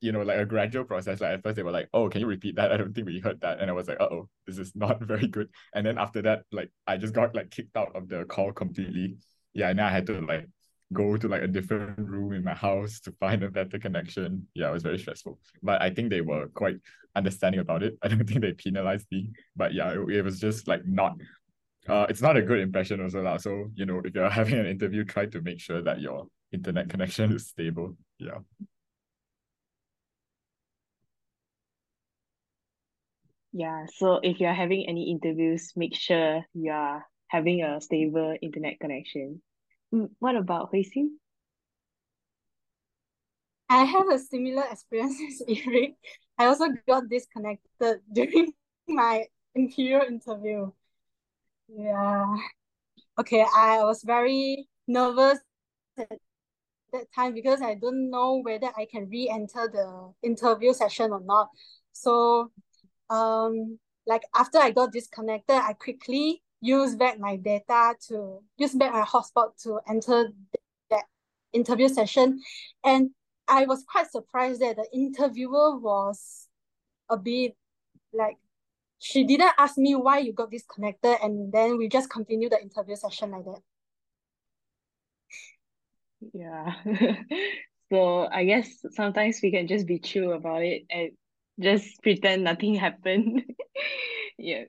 you 0.00 0.12
know, 0.12 0.22
like 0.22 0.38
a 0.38 0.46
gradual 0.46 0.84
process. 0.84 1.20
Like 1.20 1.32
at 1.32 1.42
first 1.42 1.56
they 1.56 1.62
were 1.62 1.72
like, 1.72 1.88
oh, 1.92 2.08
can 2.08 2.20
you 2.20 2.26
repeat 2.26 2.56
that? 2.56 2.72
I 2.72 2.76
don't 2.76 2.94
think 2.94 3.06
we 3.06 3.18
heard 3.18 3.40
that. 3.40 3.60
And 3.60 3.68
I 3.68 3.72
was 3.72 3.88
like, 3.88 4.00
oh, 4.00 4.28
this 4.46 4.58
is 4.58 4.72
not 4.74 5.00
very 5.02 5.26
good. 5.26 5.48
And 5.74 5.84
then 5.84 5.98
after 5.98 6.22
that, 6.22 6.42
like 6.52 6.70
I 6.86 6.96
just 6.96 7.14
got 7.14 7.34
like 7.34 7.50
kicked 7.50 7.76
out 7.76 7.94
of 7.96 8.08
the 8.08 8.24
call 8.24 8.52
completely 8.52 9.18
yeah, 9.58 9.70
and 9.70 9.80
I 9.80 9.90
had 9.90 10.06
to 10.06 10.20
like 10.20 10.48
go 10.92 11.16
to 11.16 11.28
like 11.28 11.42
a 11.42 11.48
different 11.48 11.98
room 11.98 12.32
in 12.32 12.44
my 12.44 12.54
house 12.54 13.00
to 13.00 13.12
find 13.18 13.42
a 13.44 13.50
better 13.50 13.78
connection. 13.78 14.46
Yeah, 14.54 14.68
it 14.68 14.72
was 14.72 14.82
very 14.82 14.98
stressful. 14.98 15.38
But 15.62 15.82
I 15.82 15.90
think 15.90 16.10
they 16.10 16.20
were 16.20 16.46
quite 16.48 16.76
understanding 17.16 17.60
about 17.60 17.82
it. 17.82 17.98
I 18.02 18.08
don't 18.08 18.24
think 18.24 18.40
they 18.40 18.52
penalized 18.52 19.06
me. 19.10 19.32
But 19.56 19.74
yeah, 19.74 19.90
it, 19.90 20.10
it 20.10 20.22
was 20.22 20.40
just 20.40 20.68
like 20.68 20.86
not 20.86 21.16
uh 21.88 22.06
it's 22.08 22.22
not 22.22 22.36
a 22.36 22.42
good 22.42 22.60
impression 22.60 23.00
also. 23.00 23.22
La. 23.22 23.36
So, 23.38 23.70
you 23.74 23.86
know, 23.86 24.00
if 24.04 24.14
you're 24.14 24.30
having 24.30 24.58
an 24.58 24.66
interview, 24.66 25.04
try 25.04 25.26
to 25.26 25.40
make 25.40 25.60
sure 25.60 25.82
that 25.82 26.00
your 26.00 26.26
internet 26.52 26.88
connection 26.88 27.32
is 27.32 27.48
stable. 27.48 27.96
Yeah. 28.18 28.38
Yeah, 33.52 33.86
so 33.96 34.20
if 34.22 34.40
you're 34.40 34.52
having 34.54 34.86
any 34.88 35.10
interviews, 35.10 35.72
make 35.74 35.94
sure 35.94 36.44
you 36.52 36.70
are 36.70 37.04
having 37.28 37.62
a 37.62 37.80
stable 37.80 38.36
internet 38.42 38.78
connection. 38.78 39.42
Mm, 39.92 40.10
what 40.18 40.36
about 40.36 40.68
Hui 40.70 40.84
Xin? 40.84 41.08
I 43.70 43.84
have 43.84 44.08
a 44.08 44.18
similar 44.18 44.64
experience 44.70 45.16
as 45.28 45.42
Eric. 45.66 45.94
I 46.38 46.46
also 46.46 46.68
got 46.86 47.08
disconnected 47.08 48.00
during 48.12 48.52
my 48.86 49.24
Imperial 49.54 50.06
interview. 50.06 50.70
Yeah. 51.68 52.36
Okay, 53.18 53.44
I 53.54 53.82
was 53.84 54.02
very 54.02 54.68
nervous 54.86 55.38
at 55.96 56.18
that 56.92 57.12
time 57.14 57.34
because 57.34 57.62
I 57.62 57.74
don't 57.74 58.10
know 58.10 58.40
whether 58.42 58.68
I 58.76 58.86
can 58.90 59.08
re-enter 59.08 59.68
the 59.68 60.12
interview 60.22 60.72
session 60.72 61.12
or 61.12 61.20
not. 61.20 61.48
So 61.92 62.50
um 63.10 63.78
like 64.06 64.22
after 64.34 64.58
I 64.58 64.70
got 64.70 64.92
disconnected, 64.92 65.56
I 65.56 65.74
quickly 65.74 66.42
used 66.60 66.98
back 66.98 67.18
my 67.18 67.36
data 67.36 67.94
to 68.08 68.40
use 68.56 68.74
back 68.74 68.92
my 68.92 69.02
hotspot 69.04 69.60
to 69.62 69.80
enter 69.88 70.30
that 70.90 71.04
interview 71.52 71.88
session. 71.88 72.40
And 72.84 73.10
I 73.46 73.66
was 73.66 73.84
quite 73.90 74.10
surprised 74.10 74.60
that 74.60 74.76
the 74.76 74.86
interviewer 74.92 75.78
was 75.78 76.48
a 77.08 77.16
bit 77.16 77.56
like 78.12 78.36
she 78.98 79.24
didn't 79.24 79.52
ask 79.58 79.78
me 79.78 79.94
why 79.94 80.18
you 80.18 80.32
got 80.32 80.50
disconnected 80.50 81.16
and 81.22 81.52
then 81.52 81.78
we 81.78 81.88
just 81.88 82.10
continued 82.10 82.52
the 82.52 82.60
interview 82.60 82.96
session 82.96 83.30
like 83.30 83.44
that. 83.44 83.60
Yeah. 86.32 86.72
so 87.92 88.28
I 88.30 88.44
guess 88.44 88.68
sometimes 88.92 89.40
we 89.42 89.50
can 89.50 89.66
just 89.66 89.86
be 89.86 89.98
chill 89.98 90.32
about 90.32 90.62
it 90.62 90.82
and 90.90 91.10
just 91.60 92.02
pretend 92.02 92.44
nothing 92.44 92.74
happened. 92.86 93.42
yeah. 94.38 94.64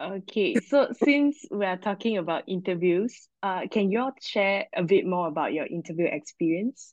Okay, 0.00 0.56
so 0.56 0.88
since 1.04 1.44
we 1.48 1.64
are 1.64 1.76
talking 1.76 2.18
about 2.18 2.42
interviews, 2.48 3.28
uh, 3.40 3.68
can 3.70 3.92
you 3.92 4.00
all 4.00 4.12
share 4.20 4.66
a 4.74 4.82
bit 4.82 5.06
more 5.06 5.28
about 5.28 5.52
your 5.52 5.66
interview 5.66 6.06
experience? 6.10 6.92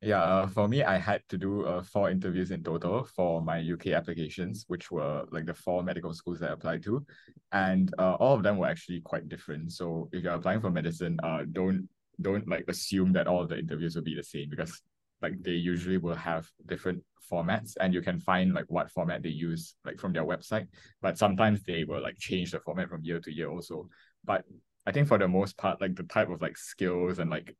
Yeah, 0.00 0.22
uh, 0.22 0.46
for 0.46 0.68
me, 0.68 0.84
I 0.84 0.98
had 0.98 1.22
to 1.30 1.36
do 1.36 1.66
uh, 1.66 1.82
four 1.82 2.10
interviews 2.10 2.52
in 2.52 2.62
total 2.62 3.02
for 3.16 3.42
my 3.42 3.58
UK 3.58 3.88
applications, 3.88 4.64
which 4.68 4.92
were 4.92 5.24
like 5.32 5.46
the 5.46 5.54
four 5.54 5.82
medical 5.82 6.14
schools 6.14 6.38
that 6.38 6.50
I 6.50 6.52
applied 6.52 6.84
to. 6.84 7.04
And 7.50 7.92
uh, 7.98 8.14
all 8.14 8.36
of 8.36 8.44
them 8.44 8.58
were 8.58 8.68
actually 8.68 9.00
quite 9.00 9.28
different. 9.28 9.72
So 9.72 10.08
if 10.12 10.22
you're 10.22 10.34
applying 10.34 10.60
for 10.60 10.70
medicine, 10.70 11.18
uh, 11.24 11.40
don't 11.50 11.88
don't 12.20 12.48
like 12.48 12.64
assume 12.68 13.12
that 13.12 13.26
all 13.26 13.46
the 13.46 13.58
interviews 13.58 13.94
will 13.94 14.02
be 14.02 14.14
the 14.14 14.22
same 14.22 14.48
because 14.48 14.82
like 15.22 15.42
they 15.42 15.52
usually 15.52 15.98
will 15.98 16.14
have 16.14 16.48
different 16.66 17.02
formats 17.30 17.76
and 17.80 17.92
you 17.92 18.00
can 18.00 18.18
find 18.18 18.54
like 18.54 18.64
what 18.68 18.90
format 18.90 19.22
they 19.22 19.28
use 19.28 19.74
like 19.84 19.98
from 19.98 20.12
their 20.12 20.24
website. 20.24 20.66
But 21.02 21.18
sometimes 21.18 21.62
they 21.62 21.84
will 21.84 22.02
like 22.02 22.18
change 22.18 22.52
the 22.52 22.60
format 22.60 22.88
from 22.88 23.04
year 23.04 23.20
to 23.20 23.32
year 23.32 23.50
also. 23.50 23.88
But 24.24 24.44
i 24.86 24.92
think 24.92 25.06
for 25.06 25.18
the 25.18 25.28
most 25.28 25.54
part 25.58 25.78
like 25.82 25.94
the 25.96 26.04
type 26.04 26.30
of 26.30 26.40
like 26.40 26.56
skills 26.56 27.18
and 27.18 27.28
like 27.28 27.54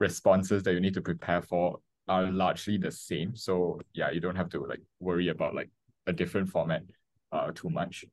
responses 0.00 0.62
that 0.64 0.72
you 0.72 0.80
need 0.80 0.94
to 0.94 1.00
prepare 1.00 1.40
for 1.40 1.78
are 2.08 2.32
largely 2.32 2.78
the 2.78 2.90
same. 2.90 3.36
So 3.36 3.80
yeah 3.94 4.10
you 4.10 4.20
don't 4.20 4.36
have 4.36 4.48
to 4.50 4.64
like 4.64 4.82
worry 5.00 5.28
about 5.28 5.54
like 5.54 5.70
a 6.06 6.12
different 6.12 6.48
format 6.48 6.82
uh 7.32 7.52
too 7.54 7.70
much. 7.70 8.04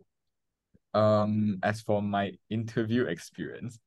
Um 0.93 1.59
as 1.63 1.81
for 1.81 2.01
my 2.01 2.33
interview 2.49 3.05
experience 3.05 3.79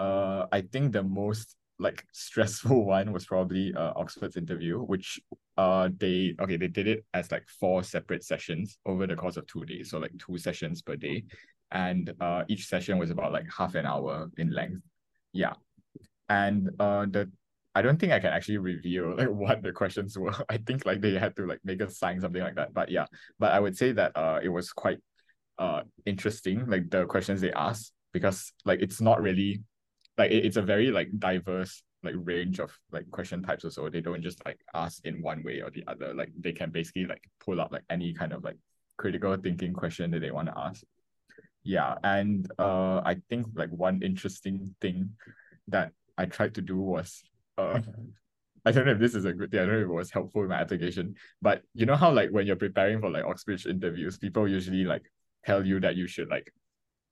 uh 0.00 0.46
i 0.50 0.60
think 0.60 0.92
the 0.92 1.02
most 1.02 1.56
like 1.80 2.04
stressful 2.12 2.84
one 2.96 3.12
was 3.12 3.26
probably 3.26 3.74
uh, 3.74 3.92
Oxford's 3.96 4.36
interview, 4.36 4.78
which 4.78 5.18
uh 5.56 5.88
they 5.98 6.34
okay 6.40 6.56
they 6.56 6.68
did 6.68 6.86
it 6.86 7.04
as 7.12 7.32
like 7.32 7.46
four 7.58 7.82
separate 7.82 8.22
sessions 8.22 8.78
over 8.86 9.06
the 9.06 9.16
course 9.16 9.36
of 9.36 9.46
two 9.46 9.64
days, 9.64 9.90
so 9.90 9.98
like 9.98 10.12
two 10.18 10.38
sessions 10.38 10.82
per 10.82 10.96
day, 10.96 11.24
and 11.72 12.12
uh 12.20 12.44
each 12.48 12.66
session 12.66 12.98
was 12.98 13.10
about 13.10 13.32
like 13.32 13.46
half 13.56 13.74
an 13.74 13.86
hour 13.86 14.30
in 14.36 14.52
length. 14.52 14.82
Yeah, 15.32 15.54
and 16.28 16.70
uh 16.78 17.06
the 17.06 17.30
I 17.74 17.82
don't 17.82 17.98
think 17.98 18.12
I 18.12 18.20
can 18.20 18.32
actually 18.32 18.58
reveal 18.58 19.16
like 19.20 19.30
what 19.30 19.62
the 19.62 19.72
questions 19.72 20.18
were. 20.18 20.34
I 20.48 20.58
think 20.58 20.86
like 20.86 21.00
they 21.00 21.14
had 21.18 21.34
to 21.36 21.46
like 21.46 21.60
make 21.64 21.80
a 21.80 21.90
sign 21.90 22.20
something 22.20 22.42
like 22.42 22.56
that. 22.56 22.74
But 22.74 22.90
yeah, 22.90 23.06
but 23.38 23.52
I 23.52 23.60
would 23.60 23.76
say 23.76 23.92
that 23.92 24.12
uh 24.16 24.40
it 24.42 24.48
was 24.48 24.72
quite 24.72 24.98
uh 25.58 25.82
interesting 26.06 26.66
like 26.66 26.88
the 26.90 27.04
questions 27.06 27.40
they 27.40 27.52
asked 27.52 27.92
because 28.12 28.52
like 28.64 28.80
it's 28.80 29.00
not 29.00 29.20
really 29.20 29.62
like 30.20 30.30
it, 30.30 30.44
it's 30.44 30.58
a 30.58 30.62
very 30.62 30.90
like 30.90 31.08
diverse 31.18 31.82
like 32.02 32.14
range 32.16 32.60
of 32.60 32.70
like 32.92 33.10
question 33.10 33.42
types 33.42 33.64
or 33.64 33.70
so. 33.70 33.88
They 33.88 34.00
don't 34.02 34.22
just 34.22 34.44
like 34.44 34.60
ask 34.74 35.04
in 35.06 35.22
one 35.22 35.42
way 35.42 35.60
or 35.60 35.70
the 35.70 35.84
other. 35.86 36.12
Like 36.14 36.30
they 36.38 36.52
can 36.52 36.70
basically 36.70 37.06
like 37.06 37.24
pull 37.44 37.60
up 37.60 37.72
like 37.72 37.84
any 37.88 38.12
kind 38.12 38.32
of 38.32 38.44
like 38.44 38.56
critical 38.98 39.34
thinking 39.36 39.72
question 39.72 40.10
that 40.10 40.20
they 40.20 40.30
want 40.30 40.48
to 40.48 40.58
ask. 40.58 40.82
Yeah, 41.62 41.94
and 42.04 42.50
uh, 42.58 43.00
I 43.04 43.16
think 43.28 43.46
like 43.54 43.70
one 43.70 44.02
interesting 44.02 44.74
thing 44.80 45.10
that 45.68 45.92
I 46.18 46.26
tried 46.26 46.54
to 46.56 46.62
do 46.62 46.76
was 46.76 47.22
uh, 47.56 47.80
I 48.66 48.72
don't 48.72 48.84
know 48.84 48.92
if 48.92 48.98
this 48.98 49.14
is 49.14 49.24
a 49.24 49.32
good 49.32 49.50
thing. 49.50 49.60
I 49.60 49.64
don't 49.64 49.74
know 49.74 49.80
if 49.80 49.88
it 49.88 49.92
was 49.92 50.10
helpful 50.10 50.42
in 50.42 50.48
my 50.48 50.60
application, 50.60 51.14
but 51.40 51.62
you 51.74 51.86
know 51.86 51.96
how 51.96 52.12
like 52.12 52.30
when 52.30 52.46
you're 52.46 52.56
preparing 52.56 53.00
for 53.00 53.10
like 53.10 53.24
Oxbridge 53.24 53.66
interviews, 53.66 54.18
people 54.18 54.46
usually 54.46 54.84
like 54.84 55.04
tell 55.46 55.64
you 55.64 55.80
that 55.80 55.96
you 55.96 56.06
should 56.06 56.28
like 56.28 56.52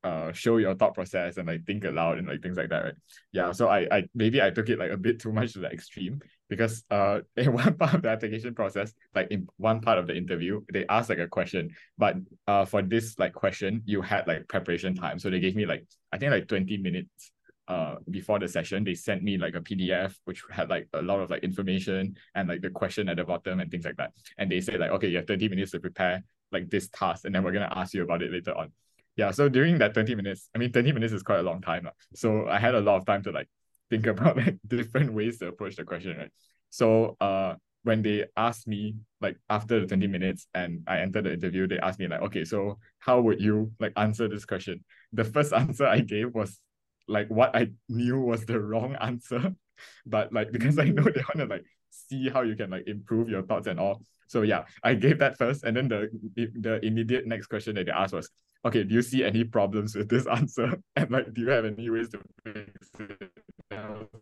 uh 0.04 0.30
show 0.32 0.58
your 0.58 0.74
thought 0.74 0.94
process 0.94 1.38
and 1.38 1.48
like 1.48 1.64
think 1.66 1.84
aloud 1.84 2.18
and 2.18 2.28
like 2.28 2.40
things 2.42 2.56
like 2.56 2.68
that, 2.68 2.84
right? 2.84 2.94
Yeah. 3.32 3.52
So 3.52 3.68
I 3.68 3.86
I 3.90 4.04
maybe 4.14 4.40
I 4.40 4.50
took 4.50 4.68
it 4.68 4.78
like 4.78 4.90
a 4.90 4.96
bit 4.96 5.18
too 5.20 5.32
much 5.32 5.54
to 5.54 5.58
the 5.58 5.68
extreme 5.68 6.20
because 6.48 6.84
uh 6.90 7.20
in 7.36 7.52
one 7.52 7.74
part 7.74 7.94
of 7.94 8.02
the 8.02 8.08
application 8.08 8.54
process, 8.54 8.92
like 9.14 9.28
in 9.30 9.48
one 9.56 9.80
part 9.80 9.98
of 9.98 10.06
the 10.06 10.16
interview, 10.16 10.60
they 10.72 10.86
asked 10.88 11.08
like 11.08 11.18
a 11.18 11.26
question, 11.28 11.70
but 11.96 12.16
uh 12.46 12.64
for 12.64 12.82
this 12.82 13.18
like 13.18 13.32
question, 13.32 13.82
you 13.86 14.00
had 14.00 14.26
like 14.26 14.46
preparation 14.48 14.94
time. 14.94 15.18
So 15.18 15.30
they 15.30 15.40
gave 15.40 15.56
me 15.56 15.66
like 15.66 15.86
I 16.12 16.18
think 16.18 16.30
like 16.30 16.46
20 16.46 16.76
minutes 16.78 17.32
uh 17.66 17.96
before 18.10 18.38
the 18.38 18.48
session 18.48 18.82
they 18.82 18.94
sent 18.94 19.22
me 19.22 19.36
like 19.36 19.54
a 19.54 19.60
pdf 19.60 20.14
which 20.24 20.42
had 20.50 20.70
like 20.70 20.88
a 20.94 21.02
lot 21.02 21.20
of 21.20 21.28
like 21.28 21.44
information 21.44 22.16
and 22.34 22.48
like 22.48 22.62
the 22.62 22.70
question 22.70 23.10
at 23.10 23.16
the 23.18 23.24
bottom 23.24 23.60
and 23.60 23.70
things 23.70 23.84
like 23.84 23.96
that 23.96 24.10
and 24.38 24.50
they 24.50 24.58
said 24.58 24.80
like 24.80 24.90
okay 24.90 25.08
you 25.08 25.18
have 25.18 25.26
30 25.26 25.50
minutes 25.50 25.72
to 25.72 25.78
prepare 25.78 26.24
like 26.50 26.70
this 26.70 26.88
task 26.88 27.26
and 27.26 27.34
then 27.34 27.44
we're 27.44 27.52
going 27.52 27.68
to 27.68 27.78
ask 27.78 27.92
you 27.92 28.02
about 28.02 28.22
it 28.22 28.32
later 28.32 28.56
on 28.56 28.72
yeah 29.18 29.30
so 29.30 29.48
during 29.48 29.76
that 29.76 29.92
20 29.92 30.14
minutes 30.14 30.48
i 30.54 30.58
mean 30.58 30.72
20 30.72 30.92
minutes 30.92 31.12
is 31.12 31.22
quite 31.22 31.40
a 31.40 31.42
long 31.42 31.60
time 31.60 31.86
so 32.14 32.48
i 32.48 32.58
had 32.58 32.74
a 32.74 32.80
lot 32.80 32.96
of 32.96 33.04
time 33.04 33.22
to 33.22 33.30
like 33.30 33.48
think 33.90 34.06
about 34.14 34.36
like 34.38 34.56
different 34.66 35.12
ways 35.12 35.38
to 35.38 35.48
approach 35.48 35.76
the 35.76 35.84
question 35.84 36.16
right 36.16 36.30
so 36.70 37.16
uh 37.20 37.54
when 37.84 38.02
they 38.02 38.24
asked 38.36 38.66
me 38.66 38.94
like 39.20 39.36
after 39.48 39.80
the 39.80 39.86
20 39.86 40.06
minutes 40.06 40.46
and 40.54 40.82
I 40.86 40.98
entered 40.98 41.24
the 41.24 41.32
interview, 41.32 41.66
they 41.66 41.78
asked 41.78 41.98
me 41.98 42.08
like, 42.08 42.20
okay, 42.22 42.44
so 42.44 42.78
how 42.98 43.20
would 43.20 43.40
you 43.40 43.72
like 43.78 43.92
answer 43.96 44.28
this 44.28 44.44
question? 44.44 44.84
The 45.12 45.24
first 45.24 45.52
answer 45.62 45.86
I 45.86 46.00
gave 46.00 46.34
was 46.34 46.60
like 47.06 47.28
what 47.28 47.56
I 47.56 47.68
knew 47.88 48.20
was 48.20 48.44
the 48.44 48.60
wrong 48.60 48.94
answer. 49.00 49.54
But 50.04 50.32
like 50.32 50.50
because 50.50 50.76
I 50.76 50.86
know 50.86 51.04
they 51.04 51.22
want 51.22 51.36
to 51.36 51.46
like 51.46 51.64
see 51.90 52.28
how 52.28 52.42
you 52.42 52.56
can 52.56 52.68
like 52.68 52.88
improve 52.88 53.28
your 53.28 53.42
thoughts 53.42 53.68
and 53.68 53.78
all. 53.78 54.02
So 54.28 54.42
yeah, 54.42 54.64
I 54.84 54.94
gave 54.94 55.18
that 55.18 55.36
first. 55.36 55.64
And 55.64 55.76
then 55.76 55.88
the 55.88 56.08
the 56.54 56.84
immediate 56.84 57.26
next 57.26 57.46
question 57.48 57.74
that 57.74 57.86
they 57.86 57.92
asked 57.92 58.12
was, 58.12 58.30
okay, 58.64 58.84
do 58.84 58.94
you 58.94 59.02
see 59.02 59.24
any 59.24 59.44
problems 59.44 59.96
with 59.96 60.08
this 60.08 60.26
answer? 60.30 60.78
And 60.96 61.10
like, 61.10 61.34
do 61.34 61.40
you 61.42 61.48
have 61.50 61.64
any 61.64 61.90
ways 61.90 62.10
to 62.10 62.20
fix 62.44 62.90
it? 63.00 63.30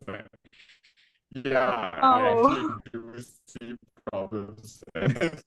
Like, 0.07 0.27
yeah, 1.45 1.91
oh. 2.03 2.07
I 2.07 2.31
actually 2.31 2.75
do 2.93 3.23
see 3.47 3.75
problems. 4.11 4.83
yeah, 4.97 5.41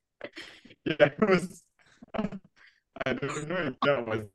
it 0.85 1.19
was 1.19 1.63
I 2.15 3.13
don't 3.13 3.47
know 3.47 3.55
if 3.55 3.75
that 3.81 4.07
was 4.07 4.25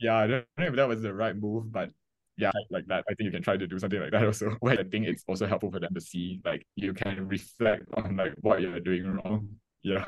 yeah, 0.00 0.16
I 0.16 0.26
don't 0.26 0.46
know 0.56 0.66
if 0.66 0.76
that 0.76 0.88
was 0.88 1.02
the 1.02 1.12
right 1.12 1.36
move, 1.36 1.72
but 1.72 1.90
yeah, 2.38 2.52
like 2.70 2.86
that. 2.86 3.04
I 3.10 3.14
think 3.14 3.26
you 3.26 3.32
can 3.32 3.42
try 3.42 3.56
to 3.56 3.66
do 3.66 3.78
something 3.78 4.00
like 4.00 4.12
that 4.12 4.24
also. 4.24 4.50
Where 4.60 4.78
I 4.78 4.84
think 4.84 5.06
it's 5.06 5.24
also 5.26 5.46
helpful 5.46 5.72
for 5.72 5.80
them 5.80 5.92
to 5.92 6.00
see, 6.00 6.40
like 6.44 6.64
you 6.76 6.94
can 6.94 7.26
reflect 7.26 7.84
on 7.94 8.16
like 8.16 8.34
what 8.40 8.60
you're 8.60 8.78
doing 8.80 9.06
wrong. 9.06 9.48
Yeah. 9.82 10.06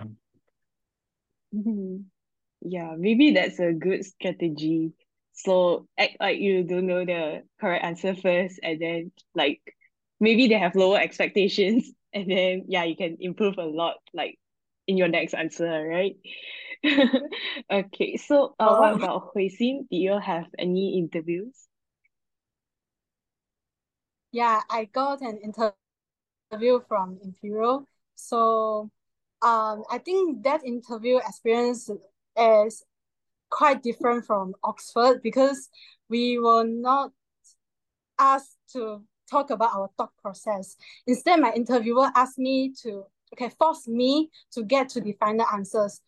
Mm-hmm. 1.52 1.96
Yeah, 2.62 2.94
maybe 2.96 3.32
that's 3.32 3.58
a 3.58 3.72
good 3.72 4.04
strategy. 4.04 4.92
So 5.32 5.88
act 5.98 6.18
like 6.20 6.38
you 6.38 6.62
don't 6.62 6.86
know 6.86 7.04
the 7.04 7.42
correct 7.60 7.84
answer 7.84 8.14
first, 8.14 8.60
and 8.62 8.80
then 8.80 9.12
like 9.34 9.60
maybe 10.20 10.46
they 10.46 10.58
have 10.58 10.76
lower 10.76 11.00
expectations, 11.00 11.90
and 12.14 12.30
then 12.30 12.64
yeah, 12.68 12.84
you 12.84 12.96
can 12.96 13.16
improve 13.18 13.58
a 13.58 13.64
lot 13.64 13.96
like 14.14 14.38
in 14.86 14.96
your 14.96 15.08
next 15.08 15.34
answer, 15.34 15.66
right? 15.66 16.14
okay, 17.72 18.16
so 18.16 18.54
uh, 18.60 18.76
what 18.76 18.94
about 18.94 19.30
Hui 19.34 19.50
Xin? 19.50 19.88
Do 19.90 19.96
you 19.96 20.18
have 20.18 20.46
any 20.58 20.96
interviews? 20.96 21.69
Yeah, 24.32 24.60
I 24.70 24.84
got 24.84 25.20
an 25.22 25.38
interview 25.38 26.80
from 26.88 27.18
Imperial. 27.22 27.86
So 28.14 28.90
um, 29.42 29.84
I 29.90 29.98
think 30.04 30.42
that 30.44 30.64
interview 30.64 31.18
experience 31.18 31.90
is 32.36 32.84
quite 33.50 33.82
different 33.82 34.24
from 34.26 34.54
Oxford 34.62 35.22
because 35.22 35.68
we 36.08 36.38
were 36.38 36.64
not 36.64 37.12
asked 38.18 38.56
to 38.72 39.02
talk 39.30 39.50
about 39.50 39.74
our 39.74 39.90
thought 39.96 40.12
process. 40.22 40.76
Instead, 41.06 41.40
my 41.40 41.52
interviewer 41.52 42.10
asked 42.14 42.38
me 42.38 42.72
to, 42.82 43.04
okay, 43.32 43.50
force 43.58 43.88
me 43.88 44.30
to 44.52 44.62
get 44.62 44.88
to 44.90 45.00
the 45.00 45.12
final 45.18 45.46
answs 45.46 46.00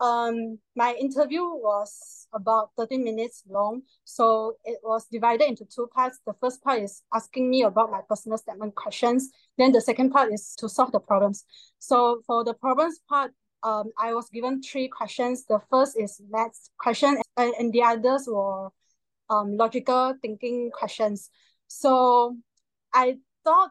um 0.00 0.58
my 0.74 0.92
interview 0.94 1.42
was 1.42 2.26
about 2.32 2.70
30 2.76 2.98
minutes 2.98 3.44
long 3.48 3.82
so 4.04 4.54
it 4.64 4.78
was 4.82 5.06
divided 5.06 5.46
into 5.46 5.64
two 5.64 5.88
parts. 5.94 6.18
The 6.26 6.34
first 6.40 6.62
part 6.64 6.82
is 6.82 7.02
asking 7.14 7.48
me 7.48 7.62
about 7.62 7.90
my 7.90 8.00
personal 8.08 8.38
statement 8.38 8.74
questions 8.74 9.30
then 9.56 9.72
the 9.72 9.80
second 9.80 10.10
part 10.10 10.32
is 10.32 10.54
to 10.58 10.68
solve 10.68 10.92
the 10.92 11.00
problems. 11.00 11.44
So 11.78 12.22
for 12.26 12.44
the 12.44 12.54
problems 12.54 13.00
part 13.08 13.32
um 13.62 13.92
i 13.98 14.12
was 14.12 14.28
given 14.30 14.62
three 14.62 14.88
questions. 14.88 15.44
The 15.46 15.60
first 15.70 15.96
is 15.98 16.20
maths 16.28 16.70
question 16.78 17.16
and, 17.36 17.54
and 17.58 17.72
the 17.72 17.82
others 17.82 18.24
were 18.26 18.70
um 19.30 19.56
logical 19.56 20.14
thinking 20.20 20.70
questions. 20.72 21.30
So 21.68 22.36
i 22.92 23.16
thought 23.44 23.70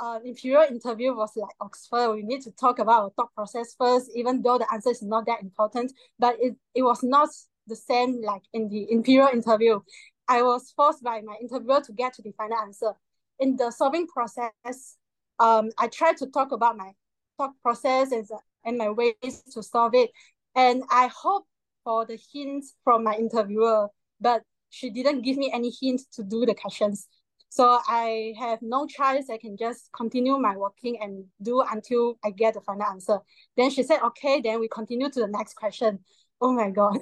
uh, 0.00 0.18
Imperial 0.24 0.64
interview 0.70 1.14
was 1.14 1.32
like 1.36 1.54
Oxford, 1.60 2.12
we 2.12 2.22
need 2.22 2.42
to 2.42 2.52
talk 2.52 2.78
about 2.78 3.02
our 3.02 3.10
thought 3.10 3.34
process 3.34 3.74
first, 3.78 4.10
even 4.14 4.42
though 4.42 4.58
the 4.58 4.72
answer 4.72 4.90
is 4.90 5.02
not 5.02 5.26
that 5.26 5.42
important. 5.42 5.92
But 6.18 6.36
it, 6.40 6.56
it 6.74 6.82
was 6.82 7.02
not 7.02 7.30
the 7.66 7.76
same 7.76 8.22
like 8.22 8.42
in 8.52 8.68
the 8.68 8.90
Imperial 8.90 9.28
interview. 9.28 9.80
I 10.28 10.42
was 10.42 10.72
forced 10.76 11.02
by 11.02 11.20
my 11.22 11.36
interviewer 11.40 11.80
to 11.80 11.92
get 11.92 12.14
to 12.14 12.22
the 12.22 12.32
final 12.32 12.58
answer. 12.58 12.92
In 13.40 13.56
the 13.56 13.70
solving 13.70 14.06
process, 14.06 14.96
um, 15.38 15.70
I 15.78 15.88
tried 15.88 16.16
to 16.18 16.26
talk 16.26 16.52
about 16.52 16.76
my 16.76 16.92
thought 17.36 17.52
process 17.62 18.12
and, 18.12 18.26
and 18.64 18.78
my 18.78 18.90
ways 18.90 19.42
to 19.54 19.62
solve 19.62 19.94
it. 19.94 20.10
And 20.54 20.82
I 20.90 21.08
hope 21.08 21.46
for 21.84 22.04
the 22.04 22.18
hints 22.32 22.74
from 22.84 23.04
my 23.04 23.14
interviewer, 23.14 23.88
but 24.20 24.42
she 24.70 24.90
didn't 24.90 25.22
give 25.22 25.36
me 25.36 25.50
any 25.52 25.72
hints 25.80 26.04
to 26.14 26.22
do 26.22 26.44
the 26.44 26.54
questions. 26.54 27.08
So 27.50 27.78
I 27.88 28.34
have 28.38 28.60
no 28.60 28.86
choice. 28.86 29.30
I 29.30 29.38
can 29.38 29.56
just 29.56 29.90
continue 29.92 30.38
my 30.38 30.56
working 30.56 30.98
and 31.00 31.24
do 31.40 31.62
until 31.62 32.18
I 32.24 32.30
get 32.30 32.54
the 32.54 32.60
final 32.60 32.84
answer. 32.84 33.20
Then 33.56 33.70
she 33.70 33.82
said, 33.82 34.00
okay, 34.02 34.40
then 34.40 34.60
we 34.60 34.68
continue 34.68 35.10
to 35.10 35.20
the 35.20 35.28
next 35.28 35.54
question. 35.54 36.00
Oh 36.40 36.52
my 36.52 36.70
God. 36.70 36.98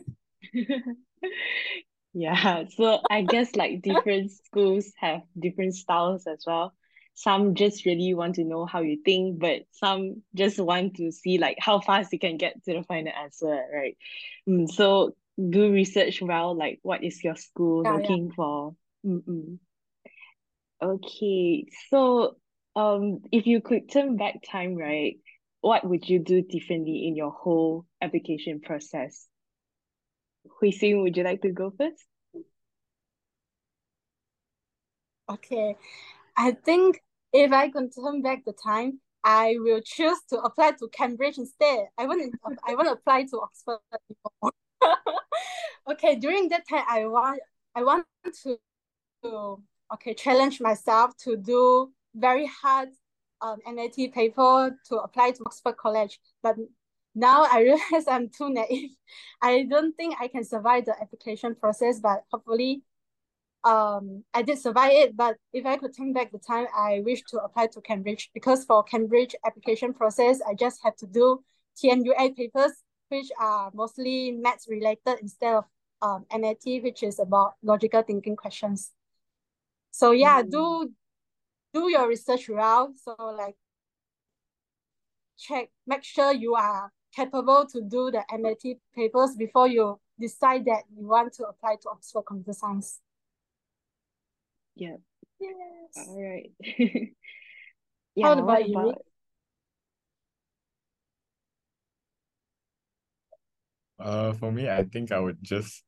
yeah, 2.15 2.65
so 2.77 3.01
I 3.11 3.23
guess 3.23 3.55
like 3.57 3.83
different 3.83 4.31
schools 4.31 4.93
have 4.99 5.23
different 5.39 5.75
styles 5.75 6.27
as 6.27 6.45
well. 6.47 6.75
Some 7.15 7.55
just 7.55 7.87
really 7.87 8.13
want 8.15 8.35
to 8.35 8.45
know 8.45 8.67
how 8.67 8.81
you 8.81 8.99
think, 9.03 9.39
but 9.39 9.63
some 9.73 10.23
just 10.35 10.61
want 10.61 10.97
to 10.97 11.11
see 11.11 11.39
like 11.39 11.57
how 11.59 11.81
fast 11.81 12.13
you 12.13 12.19
can 12.19 12.37
get 12.37 12.63
to 12.65 12.75
the 12.75 12.83
final 12.83 13.13
answer, 13.13 13.65
right? 13.75 13.97
Mm, 14.49 14.69
so 14.69 15.17
do 15.39 15.73
research 15.73 16.21
well, 16.23 16.57
like 16.57 16.79
what 16.83 17.03
is 17.03 17.25
your 17.25 17.37
school 17.37 17.83
yeah, 17.85 17.93
looking 17.93 18.27
yeah. 18.27 18.35
for? 18.37 18.77
Mm-mm. 19.05 19.59
Okay, 20.83 21.67
so 21.91 22.37
um, 22.75 23.21
if 23.33 23.47
you 23.47 23.63
could 23.63 23.91
turn 23.91 24.17
back 24.17 24.35
time, 24.51 24.77
right, 24.77 25.17
what 25.63 25.89
would 25.89 26.09
you 26.09 26.19
do 26.19 26.43
differently 26.43 27.07
in 27.09 27.17
your 27.17 27.31
whole 27.31 27.87
application 28.03 28.61
process? 28.61 29.27
Hui 30.61 30.71
Xin, 30.71 31.03
would 31.03 31.17
you 31.17 31.25
like 31.25 31.43
to 31.43 31.51
go 31.51 31.73
first? 31.77 32.05
Okay, 35.29 35.77
I 36.37 36.53
think 36.53 37.01
if 37.33 37.53
I 37.53 37.71
can 37.71 37.91
turn 37.91 38.23
back 38.23 38.45
the 38.45 38.53
time, 38.53 39.01
I 39.25 39.57
will 39.59 39.81
choose 39.85 40.19
to 40.29 40.39
apply 40.39 40.73
to 40.73 40.89
Cambridge 40.93 41.39
instead. 41.39 41.87
I 41.99 42.07
want 42.07 42.23
to, 42.23 42.57
I 42.65 42.75
want 42.75 42.87
to 42.87 42.93
apply 42.93 43.25
to 43.25 43.41
Oxford. 43.41 43.79
okay, 45.91 46.17
during 46.17 46.49
that 46.51 46.69
time, 46.69 46.85
I 46.89 47.07
want 47.07 47.41
I 47.75 47.83
want 47.83 48.07
to 48.45 48.59
okay, 49.93 50.15
challenge 50.15 50.61
myself 50.61 51.17
to 51.19 51.37
do 51.37 51.93
very 52.15 52.47
hard 52.47 52.89
um, 53.41 53.59
MAT 53.67 54.13
paper 54.13 54.77
to 54.89 54.97
apply 54.97 55.33
to 55.33 55.43
Oxford 55.47 55.77
College. 55.77 56.19
But 56.43 56.57
now 57.15 57.47
I 57.51 57.61
realize 57.63 58.07
I'm 58.09 58.29
too 58.29 58.51
naive. 58.51 58.91
I 59.43 59.65
don't 59.65 59.97
think 59.97 60.17
I 60.21 60.29
can 60.29 60.45
survive 60.45 60.87
the 60.87 60.95
application 61.01 61.55
process, 61.55 62.01
but 62.01 62.25
hopefully 62.31 62.83
um, 63.65 64.25
I 64.33 64.43
did 64.43 64.59
survive 64.59 64.93
it. 64.93 65.17
But 65.17 65.37
if 65.53 65.67
I 65.67 65.77
could 65.77 65.97
turn 65.97 66.13
back 66.13 66.33
the 66.33 66.39
time, 66.39 66.67
I 66.77 67.03
wish 67.05 67.23
to 67.31 67.39
apply 67.39 67.69
to 67.69 67.81
Cambridge 67.81 68.31
because 68.33 68.65
for 68.65 68.83
Cambridge 68.83 69.35
application 69.45 69.93
process, 69.93 70.41
I 70.49 70.55
just 70.55 70.81
have 70.83 70.97
to 70.97 71.07
do 71.07 71.43
TMUA 71.83 72.37
papers, 72.37 72.73
which 73.09 73.29
are 73.39 73.71
mostly 73.75 74.33
maths 74.33 74.67
related 74.69 75.19
instead 75.21 75.55
of 75.55 75.65
um, 76.03 76.27
MAT, 76.33 76.83
which 76.83 77.03
is 77.03 77.19
about 77.19 77.55
logical 77.63 78.03
thinking 78.03 78.37
questions. 78.37 78.93
So 79.97 80.11
yeah, 80.11 80.43
mm. 80.43 80.51
do 80.51 80.93
do 81.73 81.91
your 81.91 82.07
research 82.07 82.51
well. 82.51 82.93
So 83.03 83.17
like 83.19 83.57
check, 85.39 85.71
make 85.87 86.05
sure 86.05 86.35
you 86.35 86.55
are 86.55 86.93
capable 87.15 87.65
to 87.73 87.81
do 87.81 88.11
the 88.11 88.23
MAT 88.39 88.77
papers 88.95 89.35
before 89.39 89.69
you 89.69 89.99
decide 90.21 90.67
that 90.67 90.83
you 90.95 91.07
want 91.07 91.33
to 91.35 91.45
apply 91.45 91.77
to 91.81 91.89
Oxford 91.89 92.25
Computer 92.29 92.53
Science. 92.53 93.01
Yeah. 94.75 94.97
Yes. 95.41 96.07
All 96.09 96.23
right. 96.23 96.53
How 98.23 98.35
yeah, 98.35 98.43
about 98.43 98.69
you? 98.69 98.95
Uh, 103.99 104.35
for 104.35 104.53
me, 104.53 104.69
I 104.69 104.85
think 104.85 105.11
I 105.11 105.21
would 105.21 105.39
just, 105.41 105.83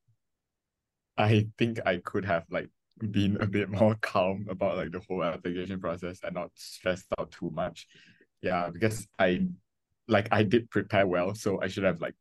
I 1.18 1.49
think 1.59 1.81
I 1.85 1.99
could 1.99 2.25
have 2.25 2.47
like 2.51 2.71
been 2.98 3.38
a 3.40 3.46
bit 3.46 3.68
more 3.68 3.94
calm 4.00 4.46
about 4.48 4.76
like 4.76 4.92
the 4.92 5.00
whole 5.08 5.24
application 5.24 5.80
process 5.80 6.20
and 6.22 6.34
not 6.34 6.50
stressed 6.54 7.06
out 7.18 7.30
too 7.30 7.50
much. 7.50 7.87
Yeah, 8.42 8.70
because 8.72 9.06
I, 9.18 9.46
like, 10.06 10.28
I 10.30 10.42
did 10.42 10.70
prepare 10.70 11.06
well, 11.06 11.34
so 11.34 11.61
I 11.61 11.68
should 11.68 11.84
have 11.84 12.00
like, 12.00 12.14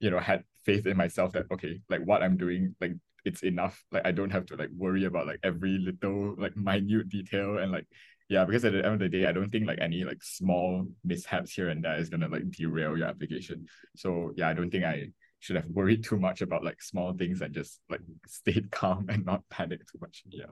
you 0.00 0.10
know, 0.10 0.18
had 0.18 0.44
faith 0.64 0.86
in 0.86 0.96
myself 0.96 1.32
that 1.32 1.46
okay, 1.52 1.80
like 1.88 2.02
what 2.02 2.22
I'm 2.22 2.36
doing, 2.36 2.74
like 2.80 2.92
it's 3.24 3.42
enough. 3.42 3.82
Like 3.92 4.06
I 4.06 4.12
don't 4.12 4.30
have 4.30 4.46
to 4.46 4.56
like 4.56 4.70
worry 4.74 5.04
about 5.04 5.26
like 5.26 5.40
every 5.42 5.78
little 5.78 6.34
like 6.38 6.56
minute 6.56 7.08
detail 7.08 7.58
and 7.58 7.72
like 7.72 7.86
yeah, 8.28 8.44
because 8.44 8.64
at 8.64 8.72
the 8.72 8.84
end 8.84 8.94
of 8.94 9.00
the 9.00 9.08
day, 9.08 9.26
I 9.26 9.32
don't 9.32 9.50
think 9.50 9.66
like 9.66 9.80
any 9.80 10.04
like 10.04 10.22
small 10.22 10.86
mishaps 11.04 11.52
here 11.52 11.68
and 11.68 11.84
there 11.84 11.98
is 11.98 12.08
gonna 12.08 12.28
like 12.28 12.48
derail 12.50 12.96
your 12.96 13.08
application. 13.08 13.66
So 13.96 14.32
yeah, 14.36 14.48
I 14.48 14.54
don't 14.54 14.70
think 14.70 14.84
I 14.84 15.08
should 15.40 15.56
have 15.56 15.66
worried 15.66 16.04
too 16.04 16.18
much 16.18 16.42
about 16.42 16.64
like 16.64 16.80
small 16.80 17.12
things 17.12 17.40
and 17.40 17.54
just 17.54 17.80
like 17.88 18.00
stayed 18.26 18.70
calm 18.70 19.06
and 19.08 19.24
not 19.24 19.42
panic 19.50 19.80
too 19.90 19.98
much. 20.00 20.22
Yeah. 20.28 20.46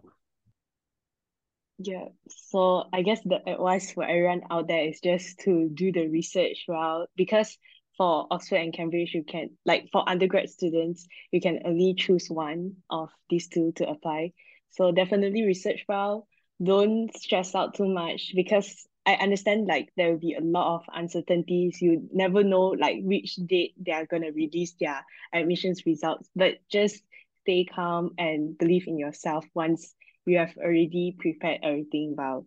Yeah, 1.80 2.06
so 2.28 2.86
I 2.92 3.02
guess 3.02 3.20
the 3.24 3.38
advice 3.48 3.92
for 3.92 4.02
everyone 4.02 4.42
out 4.50 4.66
there 4.66 4.88
is 4.88 4.98
just 5.00 5.38
to 5.40 5.70
do 5.72 5.92
the 5.92 6.08
research 6.08 6.64
well 6.66 7.06
because 7.14 7.56
for 7.96 8.26
Oxford 8.32 8.56
and 8.56 8.72
Cambridge, 8.72 9.14
you 9.14 9.22
can 9.22 9.50
like 9.64 9.88
for 9.92 10.08
undergrad 10.08 10.48
students, 10.48 11.06
you 11.30 11.40
can 11.40 11.60
only 11.64 11.94
choose 11.94 12.28
one 12.28 12.76
of 12.90 13.10
these 13.30 13.46
two 13.46 13.72
to 13.76 13.88
apply. 13.88 14.32
So 14.70 14.90
definitely 14.90 15.44
research 15.44 15.84
well. 15.88 16.26
Don't 16.60 17.14
stress 17.16 17.54
out 17.54 17.74
too 17.74 17.86
much 17.86 18.32
because 18.34 18.87
I 19.08 19.14
understand 19.14 19.66
like 19.66 19.90
there 19.96 20.10
will 20.10 20.18
be 20.18 20.34
a 20.34 20.40
lot 20.42 20.76
of 20.76 20.84
uncertainties. 20.92 21.80
You 21.80 22.08
never 22.12 22.44
know 22.44 22.66
like 22.68 22.98
which 23.02 23.36
date 23.36 23.74
they 23.78 23.92
are 23.92 24.04
gonna 24.04 24.32
release 24.32 24.74
their 24.78 25.04
admissions 25.32 25.86
results, 25.86 26.28
but 26.36 26.58
just 26.70 27.02
stay 27.42 27.64
calm 27.64 28.12
and 28.18 28.58
believe 28.58 28.86
in 28.86 28.98
yourself 28.98 29.46
once 29.54 29.94
you 30.26 30.38
have 30.38 30.54
already 30.58 31.16
prepared 31.18 31.60
everything 31.62 32.16
well. 32.18 32.46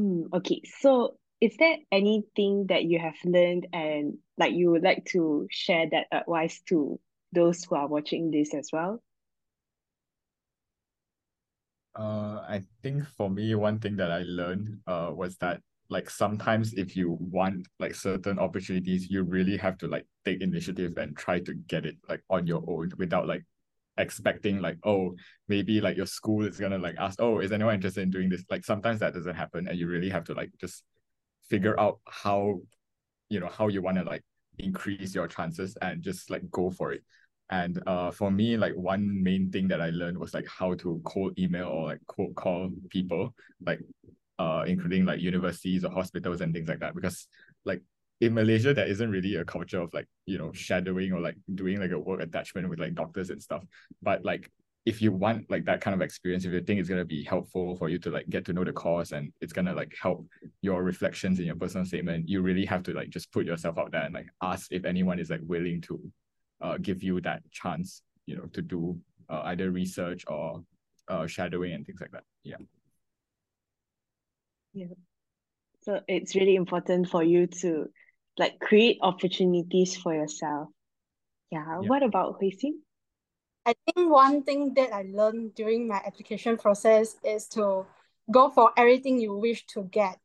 Mm, 0.00 0.32
okay, 0.32 0.62
so 0.80 1.18
is 1.42 1.56
there 1.58 1.76
anything 1.92 2.66
that 2.68 2.84
you 2.84 2.98
have 2.98 3.16
learned 3.24 3.66
and 3.74 4.18
like 4.38 4.54
you 4.54 4.70
would 4.70 4.82
like 4.82 5.04
to 5.12 5.46
share 5.50 5.88
that 5.90 6.06
advice 6.10 6.62
to 6.68 6.98
those 7.32 7.64
who 7.64 7.74
are 7.76 7.88
watching 7.88 8.30
this 8.30 8.54
as 8.54 8.70
well? 8.72 9.02
Uh, 11.94 12.44
I 12.48 12.62
think 12.82 13.06
for 13.06 13.28
me, 13.30 13.54
one 13.54 13.78
thing 13.78 13.96
that 13.96 14.10
I 14.10 14.22
learned 14.22 14.80
uh 14.86 15.12
was 15.14 15.36
that 15.38 15.62
like 15.92 16.08
sometimes 16.08 16.72
if 16.72 16.96
you 16.96 17.18
want 17.20 17.68
like 17.78 17.94
certain 17.94 18.38
opportunities, 18.38 19.10
you 19.10 19.22
really 19.22 19.56
have 19.58 19.76
to 19.78 19.86
like 19.86 20.06
take 20.24 20.40
initiative 20.40 20.96
and 20.96 21.16
try 21.16 21.38
to 21.40 21.54
get 21.54 21.84
it 21.84 21.96
like 22.08 22.22
on 22.30 22.46
your 22.46 22.64
own 22.66 22.90
without 22.96 23.26
like 23.28 23.44
expecting 23.98 24.58
like 24.58 24.78
oh 24.84 25.14
maybe 25.48 25.78
like 25.78 25.98
your 25.98 26.06
school 26.06 26.46
is 26.46 26.58
gonna 26.58 26.78
like 26.78 26.96
ask 26.98 27.20
oh 27.20 27.40
is 27.40 27.52
anyone 27.52 27.74
interested 27.74 28.02
in 28.02 28.10
doing 28.10 28.30
this? 28.30 28.42
Like 28.50 28.64
sometimes 28.64 29.00
that 29.00 29.12
doesn't 29.12 29.36
happen 29.36 29.68
and 29.68 29.78
you 29.78 29.86
really 29.86 30.08
have 30.08 30.24
to 30.24 30.34
like 30.34 30.50
just 30.58 30.82
figure 31.50 31.78
out 31.78 32.00
how 32.08 32.60
you 33.28 33.38
know 33.38 33.48
how 33.48 33.68
you 33.68 33.82
want 33.82 33.98
to 33.98 34.04
like 34.04 34.22
increase 34.58 35.14
your 35.14 35.28
chances 35.28 35.76
and 35.82 36.02
just 36.02 36.30
like 36.30 36.50
go 36.50 36.70
for 36.70 36.92
it. 36.92 37.02
And 37.50 37.82
uh 37.86 38.10
for 38.10 38.30
me 38.30 38.56
like 38.56 38.74
one 38.74 39.22
main 39.22 39.50
thing 39.50 39.68
that 39.68 39.82
I 39.82 39.90
learned 39.90 40.16
was 40.16 40.32
like 40.32 40.46
how 40.48 40.72
to 40.74 41.02
cold 41.04 41.38
email 41.38 41.68
or 41.68 41.84
like 41.88 42.00
cold 42.06 42.34
call 42.34 42.70
people 42.88 43.34
like 43.66 43.80
uh 44.38 44.64
including 44.66 45.04
like 45.04 45.20
universities 45.20 45.84
or 45.84 45.90
hospitals 45.90 46.40
and 46.40 46.54
things 46.54 46.68
like 46.68 46.80
that 46.80 46.94
because 46.94 47.26
like 47.64 47.82
in 48.22 48.34
Malaysia, 48.34 48.72
there 48.72 48.86
isn't 48.86 49.10
really 49.10 49.34
a 49.34 49.44
culture 49.44 49.80
of 49.80 49.92
like, 49.92 50.06
you 50.26 50.38
know, 50.38 50.52
shadowing 50.52 51.12
or 51.12 51.18
like 51.18 51.34
doing 51.56 51.80
like 51.80 51.90
a 51.90 51.98
work 51.98 52.20
attachment 52.20 52.68
with 52.68 52.78
like 52.78 52.94
doctors 52.94 53.30
and 53.30 53.42
stuff. 53.42 53.64
But 54.00 54.24
like 54.24 54.48
if 54.86 55.02
you 55.02 55.10
want 55.10 55.50
like 55.50 55.64
that 55.64 55.80
kind 55.80 55.92
of 55.92 56.02
experience, 56.02 56.44
if 56.44 56.52
you 56.52 56.60
think 56.60 56.78
it's 56.78 56.88
gonna 56.88 57.04
be 57.04 57.24
helpful 57.24 57.74
for 57.74 57.88
you 57.88 57.98
to 57.98 58.10
like 58.10 58.28
get 58.30 58.44
to 58.44 58.52
know 58.52 58.62
the 58.62 58.72
course 58.72 59.10
and 59.10 59.32
it's 59.40 59.52
gonna 59.52 59.74
like 59.74 59.92
help 60.00 60.24
your 60.60 60.84
reflections 60.84 61.40
in 61.40 61.46
your 61.46 61.56
personal 61.56 61.84
statement, 61.84 62.28
you 62.28 62.42
really 62.42 62.64
have 62.64 62.84
to 62.84 62.92
like 62.92 63.10
just 63.10 63.32
put 63.32 63.44
yourself 63.44 63.76
out 63.76 63.90
there 63.90 64.02
and 64.02 64.14
like 64.14 64.28
ask 64.40 64.70
if 64.70 64.84
anyone 64.84 65.18
is 65.18 65.28
like 65.28 65.40
willing 65.42 65.80
to 65.80 66.00
uh 66.60 66.78
give 66.80 67.02
you 67.02 67.20
that 67.22 67.42
chance, 67.50 68.02
you 68.26 68.36
know, 68.36 68.46
to 68.52 68.62
do 68.62 68.96
uh, 69.30 69.42
either 69.46 69.72
research 69.72 70.24
or 70.28 70.62
uh 71.08 71.26
shadowing 71.26 71.72
and 71.72 71.84
things 71.84 72.00
like 72.00 72.12
that. 72.12 72.22
Yeah. 72.44 72.58
Yeah. 74.74 74.86
So 75.82 76.00
it's 76.06 76.34
really 76.34 76.54
important 76.54 77.08
for 77.08 77.22
you 77.22 77.46
to 77.60 77.86
like 78.38 78.58
create 78.60 78.98
opportunities 79.02 79.96
for 79.96 80.14
yourself. 80.14 80.68
Yeah. 81.50 81.64
Yeah. 81.80 81.88
What 81.88 82.02
about 82.02 82.36
Hui 82.40 82.50
Xin? 82.50 82.72
I 83.66 83.74
think 83.86 84.10
one 84.10 84.42
thing 84.42 84.74
that 84.74 84.92
I 84.92 85.04
learned 85.12 85.54
during 85.54 85.86
my 85.86 86.00
application 86.04 86.56
process 86.56 87.16
is 87.22 87.46
to 87.48 87.86
go 88.30 88.50
for 88.50 88.72
everything 88.76 89.20
you 89.20 89.36
wish 89.36 89.66
to 89.66 89.84
get. 89.84 90.18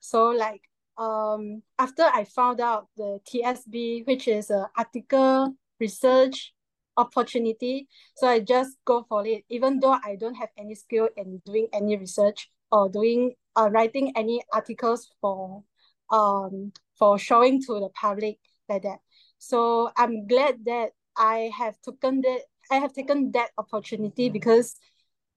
So 0.00 0.28
like 0.28 0.62
um 0.98 1.62
after 1.78 2.02
I 2.02 2.24
found 2.24 2.60
out 2.60 2.88
the 2.96 3.20
TSB, 3.26 4.06
which 4.06 4.28
is 4.28 4.50
a 4.50 4.68
article 4.76 5.54
research 5.80 6.52
opportunity, 6.96 7.88
so 8.16 8.28
I 8.28 8.40
just 8.40 8.76
go 8.84 9.04
for 9.08 9.26
it, 9.26 9.44
even 9.48 9.80
though 9.80 9.98
I 10.04 10.16
don't 10.16 10.34
have 10.36 10.50
any 10.56 10.74
skill 10.74 11.08
in 11.16 11.40
doing 11.44 11.68
any 11.72 11.96
research 11.96 12.50
or 12.74 12.88
doing 12.88 13.32
uh 13.54 13.70
writing 13.70 14.12
any 14.16 14.42
articles 14.52 15.08
for 15.20 15.62
um 16.10 16.72
for 16.98 17.18
showing 17.18 17.62
to 17.62 17.78
the 17.78 17.88
public 17.94 18.38
like 18.68 18.82
that. 18.82 18.98
So 19.38 19.90
I'm 19.96 20.26
glad 20.26 20.64
that 20.66 20.90
I 21.16 21.50
have 21.56 21.76
taken 21.82 22.20
that 22.22 22.40
I 22.70 22.76
have 22.76 22.92
taken 22.92 23.30
that 23.32 23.50
opportunity 23.58 24.28
because 24.28 24.74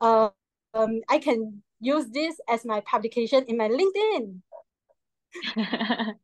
uh, 0.02 0.30
um 0.73 1.02
I 1.10 1.19
can 1.19 1.62
use 1.80 2.08
this 2.10 2.36
as 2.50 2.65
my 2.65 2.82
publication 2.82 3.45
in 3.47 3.58
my 3.58 3.69
LinkedIn. 3.69 4.41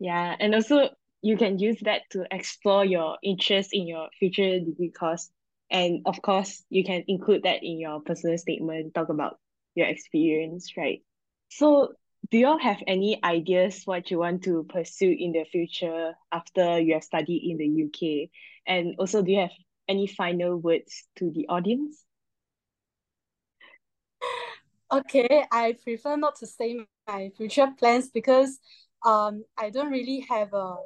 yeah, 0.00 0.34
and 0.40 0.54
also 0.54 0.90
you 1.22 1.36
can 1.36 1.58
use 1.60 1.78
that 1.82 2.02
to 2.10 2.26
explore 2.32 2.84
your 2.84 3.16
interest 3.22 3.70
in 3.72 3.86
your 3.86 4.08
future 4.18 4.58
degree 4.58 4.90
course. 4.90 5.30
And 5.70 6.02
of 6.04 6.20
course, 6.20 6.64
you 6.68 6.82
can 6.84 7.04
include 7.06 7.44
that 7.44 7.62
in 7.62 7.78
your 7.78 8.00
personal 8.00 8.36
statement, 8.38 8.92
talk 8.92 9.08
about 9.08 9.38
your 9.74 9.86
experience, 9.86 10.76
right? 10.76 11.02
So 11.48 11.94
do 12.30 12.38
you 12.38 12.46
all 12.46 12.58
have 12.58 12.82
any 12.86 13.22
ideas 13.22 13.82
what 13.84 14.10
you 14.10 14.18
want 14.18 14.44
to 14.44 14.64
pursue 14.64 15.14
in 15.18 15.32
the 15.32 15.44
future 15.44 16.14
after 16.30 16.78
you 16.78 16.94
have 16.94 17.04
studied 17.04 17.42
in 17.50 17.56
the 17.58 17.66
UK? 17.66 18.30
And 18.66 18.94
also, 18.98 19.22
do 19.22 19.32
you 19.32 19.40
have 19.40 19.50
any 19.88 20.06
final 20.06 20.56
words 20.56 21.04
to 21.16 21.30
the 21.30 21.46
audience? 21.48 22.04
Okay, 24.90 25.44
I 25.50 25.76
prefer 25.82 26.16
not 26.16 26.36
to 26.36 26.46
say 26.46 26.86
my 27.08 27.30
future 27.36 27.68
plans 27.78 28.10
because 28.10 28.58
um 29.04 29.44
I 29.56 29.70
don't 29.70 29.90
really 29.90 30.20
have 30.28 30.52
a 30.52 30.76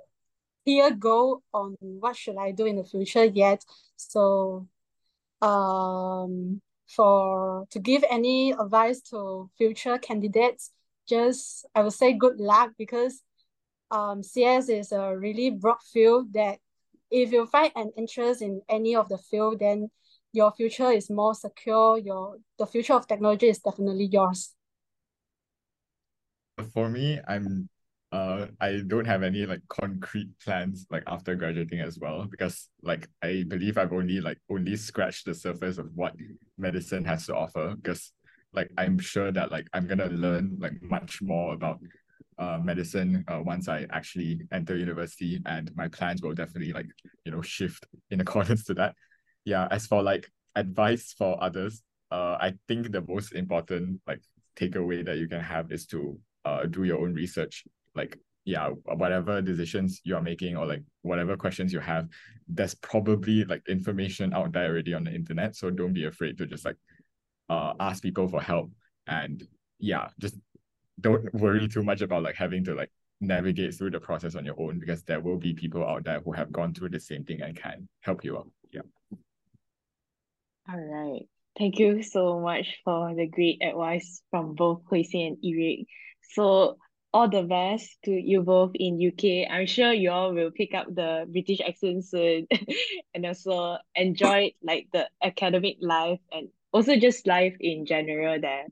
clear 0.65 0.91
goal 0.93 1.43
on 1.53 1.77
what 1.81 2.17
should 2.17 2.37
I 2.39 2.53
do 2.53 2.67
in 2.67 2.77
the 2.77 2.85
future 2.85 3.25
yet. 3.25 3.65
So 3.97 4.69
um 5.43 6.63
for 6.87 7.67
to 7.71 7.79
give 7.79 8.05
any 8.11 8.53
advice 8.53 9.01
to 9.11 9.51
future 9.59 9.99
candidates, 9.99 10.71
just 11.09 11.67
I 11.75 11.83
would 11.83 11.93
say 11.93 12.13
good 12.13 12.41
luck 12.41 12.73
because 12.79 13.23
um 13.91 14.23
CS 14.23 14.69
is 14.69 14.93
a 14.93 15.17
really 15.17 15.51
broad 15.51 15.83
field 15.93 16.33
that 16.33 16.59
if 17.11 17.33
you 17.33 17.47
find 17.47 17.73
an 17.77 17.93
interest 17.97 18.43
in 18.43 18.63
any 18.69 18.97
of 18.97 19.09
the 19.09 19.19
field, 19.19 19.61
then 19.61 19.91
your 20.33 20.53
future 20.53 20.91
is 20.91 21.09
more 21.09 21.35
secure. 21.35 21.99
Your 21.99 22.39
the 22.59 22.67
future 22.67 22.95
of 22.95 23.07
technology 23.07 23.49
is 23.49 23.59
definitely 23.59 24.07
yours. 24.07 24.55
For 26.73 26.89
me, 26.89 27.21
I'm 27.29 27.69
uh 28.13 28.47
I 28.61 28.83
don't 28.87 29.05
have 29.05 29.23
any 29.25 29.47
like 29.47 29.63
concrete 29.69 30.29
plans 30.45 30.87
like 30.91 31.03
after 31.07 31.35
graduating 31.35 31.81
as 31.81 31.99
well 31.99 32.27
because 32.31 32.69
like 32.83 33.09
I 33.23 33.45
believe 33.49 33.79
I've 33.79 33.93
only 33.93 34.21
like 34.21 34.39
only 34.49 34.77
scratched 34.77 35.27
the 35.27 35.35
surface 35.35 35.79
of 35.79 35.91
what 35.95 36.15
medicine 36.57 37.05
has 37.05 37.27
to 37.27 37.35
offer 37.35 37.75
because 37.75 38.13
like 38.53 38.71
I'm 38.79 38.99
sure 38.99 39.33
that 39.33 39.51
like 39.51 39.67
I'm 39.73 39.87
gonna 39.89 40.07
learn 40.07 40.57
like 40.61 40.81
much 40.83 41.21
more 41.21 41.55
about 41.55 41.81
uh 42.39 42.59
medicine 42.63 43.25
uh 43.29 43.41
once 43.45 43.69
I 43.69 43.87
actually 43.91 44.41
enter 44.53 44.77
university 44.77 45.41
and 45.45 45.75
my 45.75 45.89
plans 45.89 46.23
will 46.23 46.35
definitely 46.35 46.73
like 46.73 46.87
you 47.25 47.33
know 47.33 47.43
shift 47.43 47.87
in 48.11 48.21
accordance 48.25 48.65
to 48.65 48.75
that. 48.75 48.95
Yeah, 49.45 49.67
as 49.71 49.87
for 49.87 50.03
like 50.03 50.31
advice 50.55 51.13
for 51.17 51.43
others, 51.43 51.83
uh 52.13 52.37
I 52.41 52.55
think 52.69 52.93
the 52.93 53.03
most 53.03 53.33
important 53.33 54.01
like 54.07 54.21
takeaway 54.57 55.05
that 55.05 55.19
you 55.19 55.29
can 55.29 55.41
have 55.41 55.73
is 55.73 55.87
to 55.87 56.19
uh 56.45 56.67
do 56.67 56.85
your 56.85 57.01
own 57.01 57.15
research. 57.15 57.65
Like 57.97 58.19
yeah, 58.45 58.71
whatever 58.85 59.43
decisions 59.43 60.01
you're 60.05 60.23
making 60.23 60.57
or 60.57 60.67
like 60.67 60.83
whatever 61.03 61.37
questions 61.37 61.73
you 61.73 61.81
have, 61.81 62.09
there's 62.47 62.75
probably 62.77 63.45
like 63.45 63.63
information 63.69 64.33
out 64.33 64.53
there 64.53 64.71
already 64.71 64.95
on 64.95 65.05
the 65.05 65.13
internet. 65.13 65.57
So 65.57 65.71
don't 65.71 65.93
be 65.93 66.05
afraid 66.05 66.39
to 66.39 66.47
just 66.47 66.65
like 66.65 66.77
uh 67.49 67.75
ask 67.81 68.03
people 68.03 68.29
for 68.29 68.41
help 68.41 68.71
and 69.07 69.43
yeah, 69.79 70.09
just 70.19 70.37
don't 71.01 71.33
worry 71.35 71.69
too 71.69 71.83
much 71.83 72.01
about 72.01 72.23
like 72.23 72.37
having 72.37 72.65
to 72.65 72.75
like 72.75 72.91
navigate 73.21 73.75
through 73.75 73.91
the 73.91 74.01
process 74.01 74.35
on 74.35 74.45
your 74.45 74.61
own 74.61 74.79
because 74.79 75.03
there 75.03 75.21
will 75.21 75.39
be 75.39 75.53
people 75.53 75.85
out 75.87 76.05
there 76.05 76.21
who 76.21 76.33
have 76.33 76.53
gone 76.53 76.73
through 76.75 76.91
the 76.91 77.01
same 77.01 77.25
thing 77.25 77.41
and 77.43 77.57
can 77.57 77.89
help 78.01 78.25
you 78.25 78.37
out. 78.37 78.51
Yeah. 78.73 78.83
All 80.69 80.81
right. 80.81 81.23
Thank 81.59 81.79
you 81.79 82.03
so 82.03 82.41
much 82.41 82.81
for 82.85 83.15
the 83.15 83.27
great 83.27 83.63
advice 83.63 84.23
from 84.31 84.55
both 84.55 84.83
Hui 84.89 85.05
and 85.15 85.39
Eric. 85.43 85.87
So 86.33 86.77
all 87.17 87.29
the 87.31 87.43
best 87.43 87.97
to 88.05 88.13
you 88.13 88.43
both 88.43 88.73
in 88.75 89.01
UK. 89.01 89.47
I'm 89.49 89.65
sure 89.65 89.91
you 89.91 90.11
all 90.11 90.35
will 90.35 90.51
pick 90.51 90.75
up 90.75 90.87
the 90.95 91.25
British 91.33 91.61
accent 91.65 92.05
soon 92.05 92.47
and 93.15 93.25
also 93.25 93.79
enjoy 93.95 94.53
like 94.63 94.89
the 94.93 95.09
academic 95.25 95.79
life 95.81 96.21
and 96.31 96.49
also 96.73 96.97
just 96.97 97.27
life 97.27 97.57
in 97.59 97.87
general 97.87 98.39
there. 98.39 98.67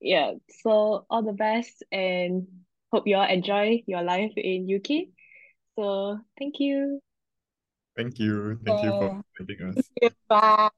Yeah, 0.00 0.34
so 0.62 1.06
all 1.10 1.22
the 1.24 1.32
best 1.32 1.82
and 1.90 2.46
hope 2.92 3.08
you 3.08 3.16
all 3.16 3.26
enjoy 3.28 3.82
your 3.88 4.02
life 4.02 4.32
in 4.36 4.68
UK. 4.68 5.08
So 5.74 6.20
thank 6.38 6.60
you. 6.60 7.00
Thank 7.96 8.20
you. 8.20 8.60
Thank 8.64 8.82
you 8.82 8.92
for 8.92 9.10
Yeah. 9.10 9.22
inviting 9.40 9.68
us. 9.74 9.90
Bye. 10.28 10.70